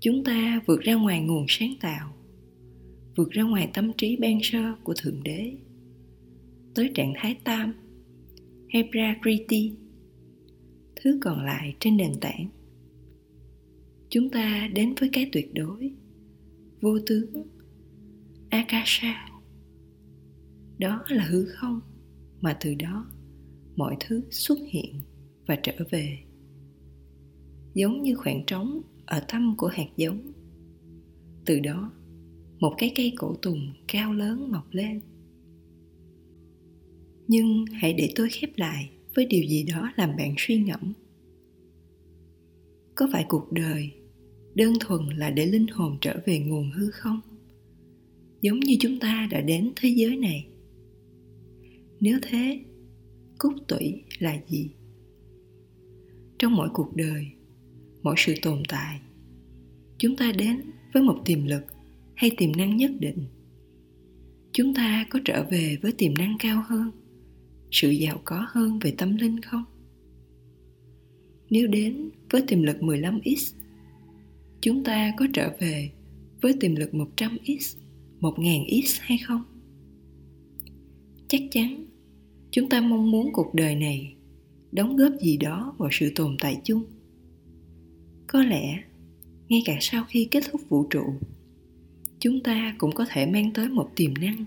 chúng 0.00 0.24
ta 0.24 0.60
vượt 0.66 0.80
ra 0.80 0.94
ngoài 0.94 1.20
nguồn 1.20 1.46
sáng 1.48 1.74
tạo 1.80 2.15
vượt 3.16 3.30
ra 3.30 3.42
ngoài 3.42 3.70
tâm 3.74 3.92
trí 3.98 4.16
ban 4.16 4.38
sơ 4.42 4.74
của 4.84 4.94
thượng 4.96 5.22
đế. 5.22 5.52
Tới 6.74 6.90
trạng 6.94 7.12
thái 7.16 7.36
tam 7.44 7.74
hay 8.68 8.88
prakriti 8.90 9.72
thứ 10.96 11.18
còn 11.22 11.44
lại 11.44 11.76
trên 11.80 11.96
nền 11.96 12.12
tảng. 12.20 12.48
Chúng 14.08 14.30
ta 14.30 14.68
đến 14.74 14.94
với 15.00 15.08
cái 15.12 15.28
tuyệt 15.32 15.54
đối, 15.54 15.92
vô 16.80 16.98
tướng, 17.06 17.46
akasha. 18.50 19.28
Đó 20.78 21.04
là 21.08 21.24
hư 21.24 21.44
không 21.44 21.80
mà 22.40 22.56
từ 22.60 22.74
đó 22.74 23.06
mọi 23.76 23.96
thứ 24.00 24.22
xuất 24.30 24.58
hiện 24.68 25.00
và 25.46 25.56
trở 25.62 25.72
về. 25.90 26.18
Giống 27.74 28.02
như 28.02 28.14
khoảng 28.14 28.44
trống 28.46 28.82
ở 29.06 29.20
tâm 29.28 29.54
của 29.56 29.66
hạt 29.66 29.88
giống, 29.96 30.32
từ 31.44 31.60
đó 31.60 31.92
một 32.60 32.74
cái 32.78 32.92
cây 32.96 33.12
cổ 33.16 33.34
tùng 33.42 33.72
cao 33.88 34.12
lớn 34.12 34.50
mọc 34.50 34.66
lên. 34.70 35.00
Nhưng 37.28 37.64
hãy 37.66 37.92
để 37.92 38.12
tôi 38.16 38.28
khép 38.28 38.50
lại 38.56 38.90
với 39.14 39.26
điều 39.26 39.42
gì 39.44 39.62
đó 39.62 39.92
làm 39.96 40.16
bạn 40.16 40.34
suy 40.38 40.58
ngẫm. 40.58 40.92
Có 42.94 43.08
phải 43.12 43.24
cuộc 43.28 43.52
đời 43.52 43.90
đơn 44.54 44.72
thuần 44.80 45.00
là 45.16 45.30
để 45.30 45.46
linh 45.46 45.66
hồn 45.66 45.98
trở 46.00 46.20
về 46.26 46.38
nguồn 46.38 46.70
hư 46.70 46.90
không? 46.90 47.20
Giống 48.40 48.60
như 48.60 48.76
chúng 48.80 48.98
ta 48.98 49.28
đã 49.30 49.40
đến 49.40 49.72
thế 49.76 49.88
giới 49.88 50.16
này. 50.16 50.46
Nếu 52.00 52.18
thế 52.22 52.60
cúc 53.38 53.52
tủy 53.68 54.02
là 54.18 54.40
gì? 54.48 54.70
Trong 56.38 56.54
mỗi 56.54 56.68
cuộc 56.72 56.96
đời 56.96 57.26
mỗi 58.02 58.14
sự 58.18 58.34
tồn 58.42 58.62
tại, 58.68 59.00
chúng 59.98 60.16
ta 60.16 60.32
đến 60.32 60.60
với 60.94 61.02
một 61.02 61.22
tiềm 61.24 61.44
lực 61.44 61.62
hay 62.16 62.30
tiềm 62.36 62.52
năng 62.56 62.76
nhất 62.76 62.90
định? 63.00 63.24
Chúng 64.52 64.74
ta 64.74 65.06
có 65.10 65.18
trở 65.24 65.46
về 65.50 65.76
với 65.82 65.92
tiềm 65.92 66.14
năng 66.14 66.36
cao 66.38 66.64
hơn, 66.66 66.90
sự 67.70 67.90
giàu 67.90 68.20
có 68.24 68.46
hơn 68.48 68.78
về 68.78 68.94
tâm 68.98 69.16
linh 69.16 69.40
không? 69.40 69.64
Nếu 71.50 71.66
đến 71.66 72.10
với 72.30 72.42
tiềm 72.42 72.62
lực 72.62 72.76
15x 72.80 73.54
chúng 74.60 74.84
ta 74.84 75.14
có 75.16 75.26
trở 75.32 75.56
về 75.60 75.90
với 76.40 76.54
tiềm 76.60 76.74
lực 76.74 76.90
100x 76.92 77.76
1000x 78.20 78.98
hay 79.00 79.18
không? 79.18 79.42
Chắc 81.28 81.42
chắn, 81.50 81.84
chúng 82.50 82.68
ta 82.68 82.80
mong 82.80 83.10
muốn 83.10 83.32
cuộc 83.32 83.54
đời 83.54 83.74
này 83.74 84.14
đóng 84.72 84.96
góp 84.96 85.12
gì 85.20 85.36
đó 85.36 85.74
vào 85.78 85.88
sự 85.92 86.12
tồn 86.14 86.36
tại 86.40 86.60
chung. 86.64 86.84
Có 88.26 88.42
lẽ, 88.42 88.82
ngay 89.48 89.62
cả 89.64 89.78
sau 89.80 90.04
khi 90.08 90.28
kết 90.30 90.44
thúc 90.52 90.60
vũ 90.68 90.86
trụ 90.90 91.04
chúng 92.18 92.42
ta 92.42 92.74
cũng 92.78 92.94
có 92.94 93.06
thể 93.08 93.26
mang 93.26 93.52
tới 93.54 93.68
một 93.68 93.90
tiềm 93.96 94.14
năng, 94.14 94.44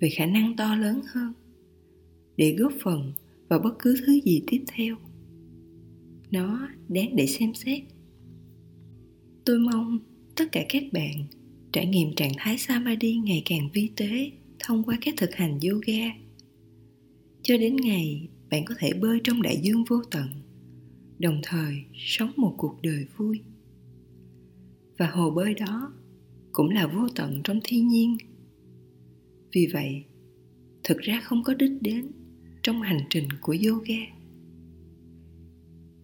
về 0.00 0.08
khả 0.08 0.26
năng 0.26 0.56
to 0.56 0.76
lớn 0.76 1.00
hơn, 1.12 1.32
để 2.36 2.56
góp 2.58 2.72
phần 2.82 3.12
vào 3.48 3.58
bất 3.58 3.74
cứ 3.78 3.96
thứ 4.06 4.20
gì 4.24 4.42
tiếp 4.46 4.64
theo. 4.66 4.96
Nó 6.30 6.68
đáng 6.88 7.16
để 7.16 7.26
xem 7.26 7.54
xét. 7.54 7.82
Tôi 9.44 9.58
mong 9.58 9.98
tất 10.36 10.44
cả 10.52 10.66
các 10.68 10.82
bạn 10.92 11.24
trải 11.72 11.86
nghiệm 11.86 12.14
trạng 12.14 12.32
thái 12.36 12.58
samadhi 12.58 13.16
ngày 13.16 13.42
càng 13.44 13.68
vi 13.72 13.90
tế 13.96 14.30
thông 14.58 14.82
qua 14.82 14.98
các 15.00 15.14
thực 15.16 15.34
hành 15.34 15.58
yoga. 15.70 16.12
Cho 17.42 17.56
đến 17.56 17.76
ngày 17.76 18.28
bạn 18.50 18.64
có 18.64 18.74
thể 18.78 18.92
bơi 18.92 19.20
trong 19.24 19.42
đại 19.42 19.60
dương 19.62 19.84
vô 19.84 20.02
tận, 20.10 20.28
đồng 21.18 21.40
thời 21.42 21.74
sống 21.94 22.30
một 22.36 22.54
cuộc 22.58 22.82
đời 22.82 23.04
vui. 23.16 23.40
Và 24.98 25.10
hồ 25.10 25.30
bơi 25.30 25.54
đó 25.54 25.92
cũng 26.58 26.70
là 26.70 26.86
vô 26.86 27.08
tận 27.14 27.40
trong 27.44 27.60
thiên 27.64 27.88
nhiên. 27.88 28.16
Vì 29.52 29.68
vậy, 29.72 30.04
thực 30.84 30.98
ra 30.98 31.20
không 31.24 31.42
có 31.42 31.54
đích 31.54 31.72
đến 31.80 32.06
trong 32.62 32.82
hành 32.82 33.00
trình 33.10 33.28
của 33.40 33.56
yoga. 33.66 33.96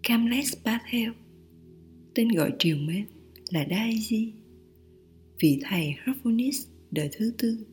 Kamlesh 0.02 0.64
Patel 0.64 1.10
tên 2.14 2.28
gọi 2.28 2.52
triều 2.58 2.76
mến 2.76 3.06
là 3.50 3.64
Daiji, 3.64 4.30
vị 5.40 5.60
thầy 5.62 5.94
Harmonis 5.98 6.66
đời 6.90 7.08
thứ 7.12 7.32
tư. 7.38 7.66